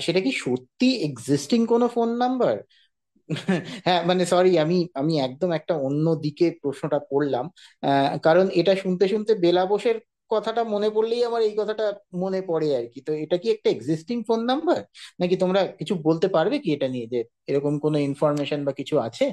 সেটা 0.00 0.20
কি 0.20 0.32
সত্যি 0.40 0.88
এক্সিস্টিং 1.08 1.60
কোনো 1.66 1.86
ফোন 1.88 2.08
নাম্বার? 2.16 2.56
হ্যাঁ 3.86 4.00
মানে 4.06 4.22
সরি 4.26 4.50
আমি 4.60 4.76
আমি 5.00 5.12
একদম 5.20 5.50
একটা 5.58 5.74
অন্য 5.80 6.06
দিকে 6.24 6.46
প্রশ্নটা 6.62 6.98
পড়লাম 7.10 7.44
কারণ 8.26 8.46
এটা 8.60 8.72
শুনতে 8.82 9.04
শুনতে 9.08 9.32
বেলাবসের 9.44 9.96
কথাটা 10.30 10.62
মনে 10.74 10.88
পড়লেই 10.90 11.22
আমার 11.24 11.42
এই 11.42 11.54
কথাটা 11.60 11.84
মনে 12.22 12.40
পড়ে 12.46 12.68
আর 12.78 12.86
কি। 12.92 12.98
তো 13.06 13.22
এটা 13.24 13.36
কি 13.42 13.48
একটা 13.50 13.68
এক্সিস্টিং 13.70 14.16
ফোন 14.28 14.40
নাম্বার 14.50 14.80
নাকি 15.20 15.34
তোমরা 15.42 15.60
কিছু 15.80 15.94
বলতে 16.06 16.26
পারবে 16.36 16.56
কি 16.64 16.68
এটা 16.72 16.88
নিয়ে 16.88 17.06
যে 17.12 17.18
এরকম 17.48 17.74
কোনো 17.84 17.96
ইনফরমেশন 18.08 18.60
বা 18.66 18.72
কিছু 18.80 18.94
আছে? 19.06 19.24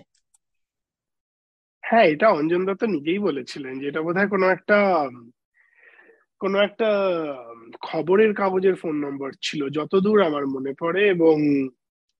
হ্যাঁ 1.83 2.05
এটা 2.13 2.27
অঞ্জন 2.37 2.61
দত্ত 2.67 2.83
নিজেই 2.95 3.19
বলেছিলেন 3.19 3.73
যে 3.79 3.85
এটা 3.87 4.01
বোধহয় 4.05 4.29
কোনো 4.33 4.45
একটা 4.55 4.77
কোনো 6.41 6.57
একটা 6.61 6.87
খবরের 7.81 8.31
কাগজের 8.33 8.75
ফোন 8.81 8.95
নম্বর 9.05 9.29
ছিল। 9.41 9.61
যতদূর 9.77 10.19
আমার 10.23 10.43
মনে 10.55 10.71
পড়ে 10.79 11.01
এবং 11.09 11.35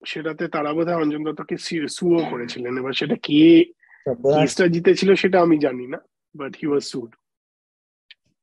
সেটাতে 0.02 0.44
তারা 0.56 0.70
বোধহয় 0.74 1.00
অঞ্জন 1.02 1.22
দত্তকে 1.28 1.56
সুও 1.98 2.22
করেছিলেন। 2.32 2.74
এবার 2.82 2.94
সেটা 3.00 3.16
কে 3.28 3.42
কেসটা 4.34 4.66
জিতেছিল 4.74 5.10
সেটা 5.16 5.38
আমি 5.42 5.56
জানি 5.66 5.86
না 5.94 6.00
বাট 6.36 6.52
হি 6.60 6.66
ওয়াজ 6.68 6.84
সুড 6.92 7.12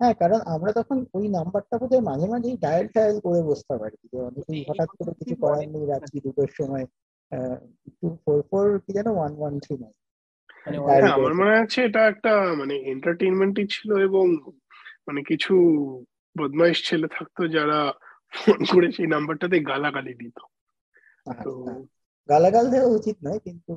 হ্যাঁ 0.01 0.15
কারণ 0.15 0.41
আমরা 0.55 0.71
তখন 0.73 0.97
ওই 1.15 1.27
নাম্বারটা 1.29 1.75
বোধহয় 1.81 2.05
মাঝে 2.11 2.27
মাঝেই 2.33 2.57
ডায়াল 2.57 2.87
টায়াল 2.95 3.17
করে 3.21 3.41
বসতে 3.43 3.75
পারি 3.83 3.97
যে 4.13 4.19
অনেকেই 4.29 4.61
হঠাৎ 4.69 4.91
করে 4.99 5.13
কিছু 5.19 5.35
করার 5.43 5.67
নেই 5.75 5.85
রাত্রি 5.87 6.19
দুটোর 6.25 6.51
সময় 6.59 6.85
টু 7.99 8.07
ফোর 8.23 8.39
ফোর 8.51 8.67
কি 8.85 8.91
যেন 8.97 9.09
ওয়ান 9.17 9.33
ওয়ান 9.39 9.55
থ্রি 9.65 9.75
নাইন 9.83 9.95
আমার 11.17 11.33
মনে 11.35 11.55
আছে 11.63 11.79
এটা 11.83 12.03
একটা 12.07 12.33
মানে 12.61 12.75
এন্টারটেইনমেন্টই 12.93 13.67
ছিল 13.67 13.91
এবং 14.09 14.27
মানে 15.07 15.21
কিছু 15.23 15.53
বদমাইশ 16.37 16.79
ছেলে 16.89 17.09
থাকতো 17.17 17.43
যারা 17.57 17.79
ফোন 18.33 18.59
করে 18.73 18.89
সেই 18.97 19.09
নাম্বারটাতে 19.15 19.57
গালাগালি 19.71 20.15
দিত। 20.23 20.39
গালাগাল 22.29 22.67
দেওয়া 22.71 22.89
উচিত 22.89 23.17
নয় 23.23 23.39
কিন্তু 23.39 23.73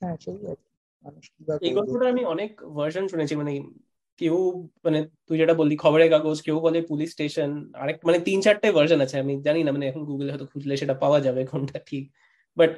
হ্যাঁ 0.00 0.16
সেই 0.20 0.36
আর 1.04 1.12
এই 1.62 1.72
গল্পটা 1.74 2.06
আমি 2.08 2.22
অনেক 2.24 2.50
ভার্সন 2.76 3.04
শুনেছি 3.08 3.34
মানে 3.36 3.52
কেউ 4.20 4.36
মানে 4.84 4.98
তুই 5.28 5.36
যেটা 5.38 5.54
বললি 5.54 5.74
খবরের 5.76 6.08
কাগজ 6.10 6.38
কেউ 6.42 6.56
বলে 6.60 6.78
পুলিশ 6.82 7.08
স্টেশন 7.10 7.50
আরেক 7.74 7.96
মানে 8.04 8.18
তিন 8.18 8.38
চারটে 8.40 8.68
ভার্সন 8.72 9.00
আছে 9.00 9.16
আমি 9.18 9.32
জানি 9.42 9.60
না 9.62 9.70
মানে 9.72 9.86
এখন 9.86 10.02
গুগলে 10.04 10.30
হয়তো 10.32 10.46
খুঁজলে 10.46 10.74
সেটা 10.76 10.94
পাওয়া 10.94 11.18
যাবে 11.20 11.40
কোনটা 11.46 11.78
ঠিক। 11.86 12.04
বাট 12.56 12.72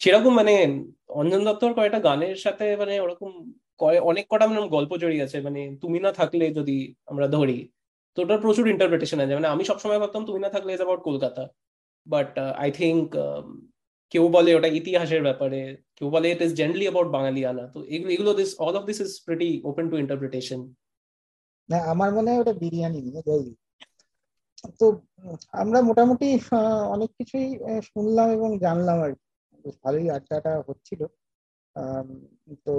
সেরকম 0.00 0.32
মানে 0.34 0.52
অঞ্জন 1.20 1.40
দত্তর 1.44 1.70
কয়েকটা 1.74 1.98
গানের 1.98 2.36
সাথে 2.36 2.64
মানে 2.76 2.94
ওরকম 3.00 3.30
অনেক 4.02 4.24
কটা 4.30 4.44
মানে 4.46 4.60
গল্প 4.68 4.92
জড়িয়ে 4.96 5.24
আছে 5.24 5.38
মানে 5.40 5.60
তুমি 5.82 5.98
না 6.00 6.10
থাকলে 6.12 6.44
যদি 6.52 6.76
আমরা 7.06 7.26
ধরি 7.28 7.58
তো 8.16 8.18
ওটার 8.22 8.40
প্রচুর 8.40 8.66
ইন্টারপ্রিটেশন 8.68 9.18
আছে। 9.20 9.34
মানে 9.34 9.48
আমি 9.48 9.64
সবসময় 9.64 9.98
ভাবতাম 9.98 10.22
তুমি 10.26 10.40
না 10.40 10.50
থাকলে 10.50 10.70
is 10.72 10.80
about 10.80 11.00
Kolkata. 11.02 11.42
But 12.06 12.30
I 12.62 12.70
think 12.80 13.04
কেউ 14.12 14.24
বলে 14.36 14.50
ওটা 14.54 14.68
ইতিহাসের 14.80 15.22
ব্যাপারে 15.26 15.60
কেউ 15.96 16.08
বলে 16.14 16.26
ইট 16.32 16.40
ইস 16.46 16.52
জেনারেলি 16.60 16.86
অ্যাবাউট 16.88 17.08
বাঙালিয়ানা। 17.16 17.64
তো 17.74 17.78
এগুলো 17.94 18.10
এগুলো 18.14 18.30
this 18.40 18.50
all 18.64 18.74
of 18.80 18.84
this 18.90 18.98
is 19.04 19.12
pretty 19.26 19.50
open 19.70 19.84
to 19.90 19.96
interpretation 20.04 20.60
না 21.68 21.78
আমার 21.92 22.10
মনে 22.16 22.28
হয় 22.30 22.40
ওটা 22.42 22.54
বিরিয়ানি 22.62 23.00
নিয়ে 23.06 23.22
তো, 24.80 24.86
আমরা 25.62 25.78
মোটামুটি 25.88 26.28
অনেক 26.94 27.10
কিছুই 27.18 27.48
শুনলাম 27.90 28.28
এবং 28.36 28.50
জানলাম 28.64 28.98
আর 29.04 29.12
বেশ 29.64 29.76
ভালোই 29.84 30.06
আড্ডাটা 30.16 30.52
হচ্ছিল। 30.68 31.00
তো, 32.66 32.74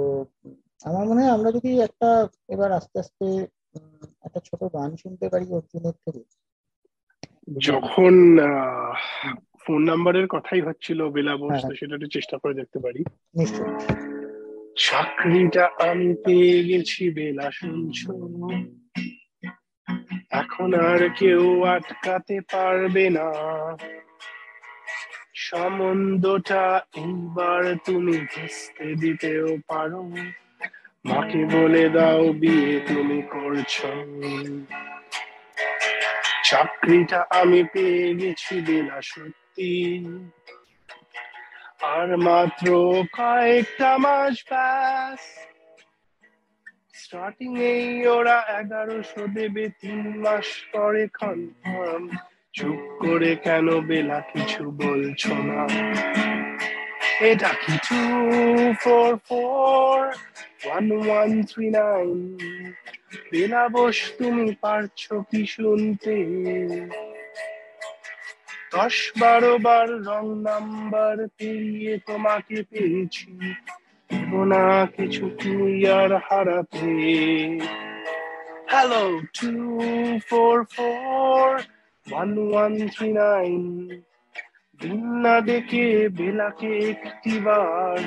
আমার 0.88 1.04
মনে 1.10 1.20
হয় 1.22 1.32
আমরা 1.36 1.50
যদি 1.56 1.70
একটা, 1.86 2.08
এবার 2.54 2.70
আস্তে 2.78 2.96
আস্তে 3.02 3.26
একটা 4.26 4.40
ছোট 4.48 4.60
গান 4.76 4.90
শুনতে 5.02 5.26
পারি 5.32 5.46
অর্জুনের 5.58 5.96
থেকে। 6.04 6.22
যখন 7.58 8.38
ফোন 9.66 9.84
নাম্বারের 9.84 10.26
কথাই 10.26 10.60
হচ্ছিল 10.60 11.08
বেলা 11.08 11.36
বস 11.36 11.62
তো 11.68 11.74
সেটা 11.74 11.94
একটু 11.94 12.06
চেষ্টা 12.06 12.38
করে 12.38 12.54
দেখতে 12.54 12.78
পারি। 12.78 13.04
চাকরিটা 14.76 15.70
আমি 15.90 16.14
পেয়ে 16.14 16.64
গেছি 16.64 17.10
বেলা 17.10 17.50
শুনছ। 17.50 17.98
এখন 20.30 20.74
আর 20.74 21.08
কেউ 21.08 21.64
আটকাতে 21.64 22.40
পারবে 22.52 23.10
না। 23.10 23.28
সম্বন্ধটা 25.34 26.82
এইবার 26.96 27.76
তুমি 27.84 28.12
ভেস্তে 28.12 28.94
দিতেও 28.94 29.56
পারো। 29.68 30.02
মাকে 31.04 31.44
বলে 31.44 31.88
দাও 31.88 32.32
বিয়ে 32.32 32.80
তুমি 32.80 33.22
করছ। 33.22 33.84
চাকরিটা 36.50 37.20
আমি 37.30 37.60
পেয়ে 37.72 38.08
গেছি 38.14 38.54
বেলা 38.60 38.98
সত্যি। 39.02 39.72
আর 41.94 42.08
মাত্র 42.16 42.66
কয়েকটা 43.16 43.90
মাস 43.98 44.34
ব্যাস। 44.50 45.22
স্টার্টিং 46.94 47.50
এই 47.72 48.06
ওরা 48.06 48.38
এগারোশো 48.60 49.22
দেবে 49.34 49.64
তিন 49.80 50.00
মাস 50.18 50.48
পরে 50.72 51.04
কনফার্ম 51.20 52.04
চুপ 52.52 52.80
করে 52.98 53.32
কেন 53.36 53.66
বেলা 53.80 54.18
কিছু 54.20 54.62
বলছো 54.70 55.34
না? 55.48 55.60
এটা 57.20 57.48
কি 57.48 57.78
two 57.88 58.00
four 58.74 59.16
four 59.28 60.12
one 60.66 60.92
one 60.92 61.42
three 61.42 61.70
nine 61.70 62.38
Bela 63.32 63.68
Bose 63.68 63.98
তুমি 64.18 64.54
পারছ 64.60 65.12
কি 65.30 65.46
শুনতে? 65.46 66.16
দশ 68.72 69.12
বারো 69.20 69.58
বার 69.58 69.88
রং 70.04 70.42
নাম্বার 70.42 71.16
পেরিয়ে 71.38 71.98
তোমাকে 72.06 72.62
পেয়েছি। 72.70 73.30
না 74.46 74.86
কিছু 74.86 75.30
তুমি 75.42 75.86
আর 75.86 76.12
হারাতে। 76.16 76.90
Hello 78.66 79.20
two 79.40 79.50
four 80.28 80.64
four 80.64 81.60
one 82.06 82.38
one 82.38 82.88
three 82.88 83.12
nine 83.12 83.62
না 84.82 85.40
ডেকে 85.40 86.08
বেলাকে 86.08 86.78
একটি 86.78 87.40
বার 87.40 87.98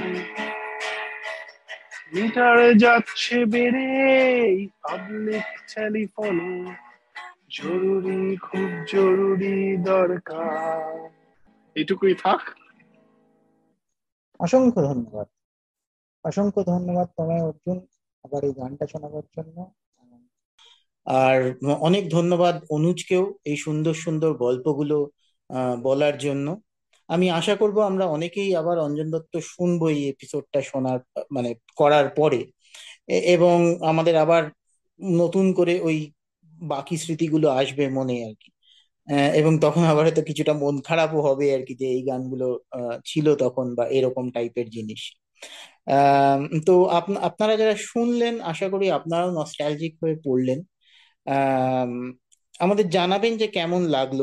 মিটার 2.14 2.78
যাচ্ছে 2.78 3.46
বেড়ে 3.46 3.88
পাবলিক 4.82 5.76
টেলিফোন 5.76 6.66
জরুরি 7.50 8.38
খুব 8.38 8.70
জরুরি 8.94 9.78
দরকার। 9.78 11.10
এটুকুই 11.76 12.14
থাক। 12.14 12.40
অসংখ্য 14.40 14.82
ধন্যবাদ। 14.82 15.28
অসংখ্য 16.24 16.64
ধন্যবাদ 16.64 17.08
তোমায় 17.08 17.44
অর্জুন 17.44 17.88
আবার 18.24 18.44
এই 18.44 18.54
গানটা 18.54 18.88
শোনাবার 18.88 19.24
জন্য। 19.38 19.74
আর 21.06 21.54
অনেক 21.80 22.10
ধন্যবাদ 22.12 22.66
অনুজকেও 22.70 23.34
এই 23.46 23.58
সুন্দর 23.58 23.94
সুন্দর 23.94 24.34
গল্পগুলো 24.34 25.10
বলার 25.84 26.16
জন্য। 26.20 26.48
আমি 27.10 27.26
আশা 27.32 27.54
করব 27.56 27.78
আমরা 27.82 28.06
অনেকেই 28.08 28.50
আবার 28.56 28.78
অঞ্জন 28.80 29.08
দত্ত 29.12 29.34
শুনব 29.48 29.82
এই 29.94 30.02
এপিসোডটা 30.10 30.60
শোনার 30.64 31.00
মানে 31.32 31.50
করার 31.78 32.06
পরে। 32.16 32.40
এবং 33.34 33.58
আমাদের 33.86 34.16
আবার 34.16 34.44
নতুন 35.18 35.46
করে 35.54 35.74
ওই 35.82 35.98
বাকি 36.68 36.96
স্মৃতিগুলো 36.98 37.48
আসবে 37.54 37.84
মনে 37.90 38.16
আর 38.26 38.34
কি। 38.42 38.50
এবং 39.40 39.54
তখন 39.62 39.84
আবার 39.84 40.04
হয়তো 40.06 40.22
কিছুটা 40.30 40.54
মন 40.56 40.76
খারাপও 40.82 41.20
হবে 41.22 41.46
আর 41.56 41.62
কি 41.68 41.74
যে 41.76 41.88
এই 41.88 42.02
গানগুলো 42.04 42.48
ছিল 43.06 43.26
তখন 43.36 43.66
বা 43.78 43.84
এরকম 43.90 44.26
টাইপের 44.32 44.68
জিনিস। 44.70 45.02
তো 46.68 46.74
আপনারা 47.30 47.54
যারা 47.58 47.76
শুনলেন, 47.84 48.34
আশা 48.44 48.68
করি 48.70 48.86
আপনারাও 48.92 49.30
নস্টালজিক 49.40 49.94
হয়ে 50.02 50.16
পড়লেন। 50.26 50.60
আমাদের 52.60 52.86
জানাবেন 52.90 53.34
যে 53.38 53.48
কেমন 53.48 53.82
লাগল। 53.90 54.20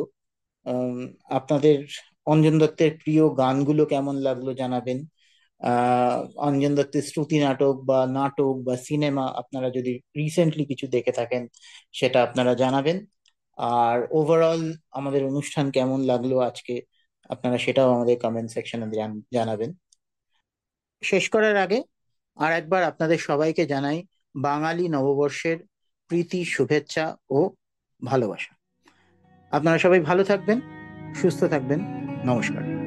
আপনাদের 1.31 1.87
অঞ্জন 2.27 2.59
দত্তের 2.59 2.99
প্রিয় 3.05 3.29
গানগুলো 3.29 3.87
কেমন 3.87 4.17
লাগল 4.17 4.55
জানাবেন? 4.55 5.07
আহ, 5.61 6.39
অঞ্জন 6.39 6.75
দত্তের 6.75 7.03
শ্রুতি 7.03 7.39
নাটক 7.39 7.73
বা 7.73 8.07
নাটক 8.07 8.63
বা 8.67 8.77
সিনেমা 8.77 9.27
আপনারা 9.27 9.71
যদি 9.71 10.01
রিসেন্টলি 10.17 10.65
কিছু 10.65 10.87
দেখে 10.87 11.13
থাকেন, 11.13 11.49
সেটা 11.93 12.23
আপনারা 12.23 12.55
জানাবেন। 12.55 13.07
আর 13.57 14.07
ওভারঅল 14.11 14.73
আমাদের 14.91 15.25
অনুষ্ঠান 15.25 15.71
কেমন 15.71 16.01
লাগল 16.01 16.39
আজকে, 16.39 16.83
আপনারা 17.29 17.59
সেটাও 17.59 17.95
আমাদের 17.95 18.19
কমেন্ট 18.19 18.51
সেকশনে 18.51 18.87
জানাবেন। 19.33 19.73
শেষ 21.03 21.29
করার 21.29 21.57
আগে 21.57 21.83
আর 22.37 22.53
একবার 22.53 22.83
আপনাদের 22.83 23.19
সবাইকে 23.19 23.67
জানাই 23.67 24.05
বাঙালি 24.37 24.89
নববর্ষের 24.89 25.59
প্রীতি, 26.07 26.45
শুভেচ্ছা 26.45 27.17
ও 27.31 27.51
ভালোবাসা। 28.05 28.60
আপনারা 29.51 29.79
সবাই 29.79 30.01
ভালো 30.01 30.25
থাকবেন 30.25 30.61
সুস্থ 31.15 31.45
থাকবেন। 31.45 31.81
নমস্কার। 32.25 32.80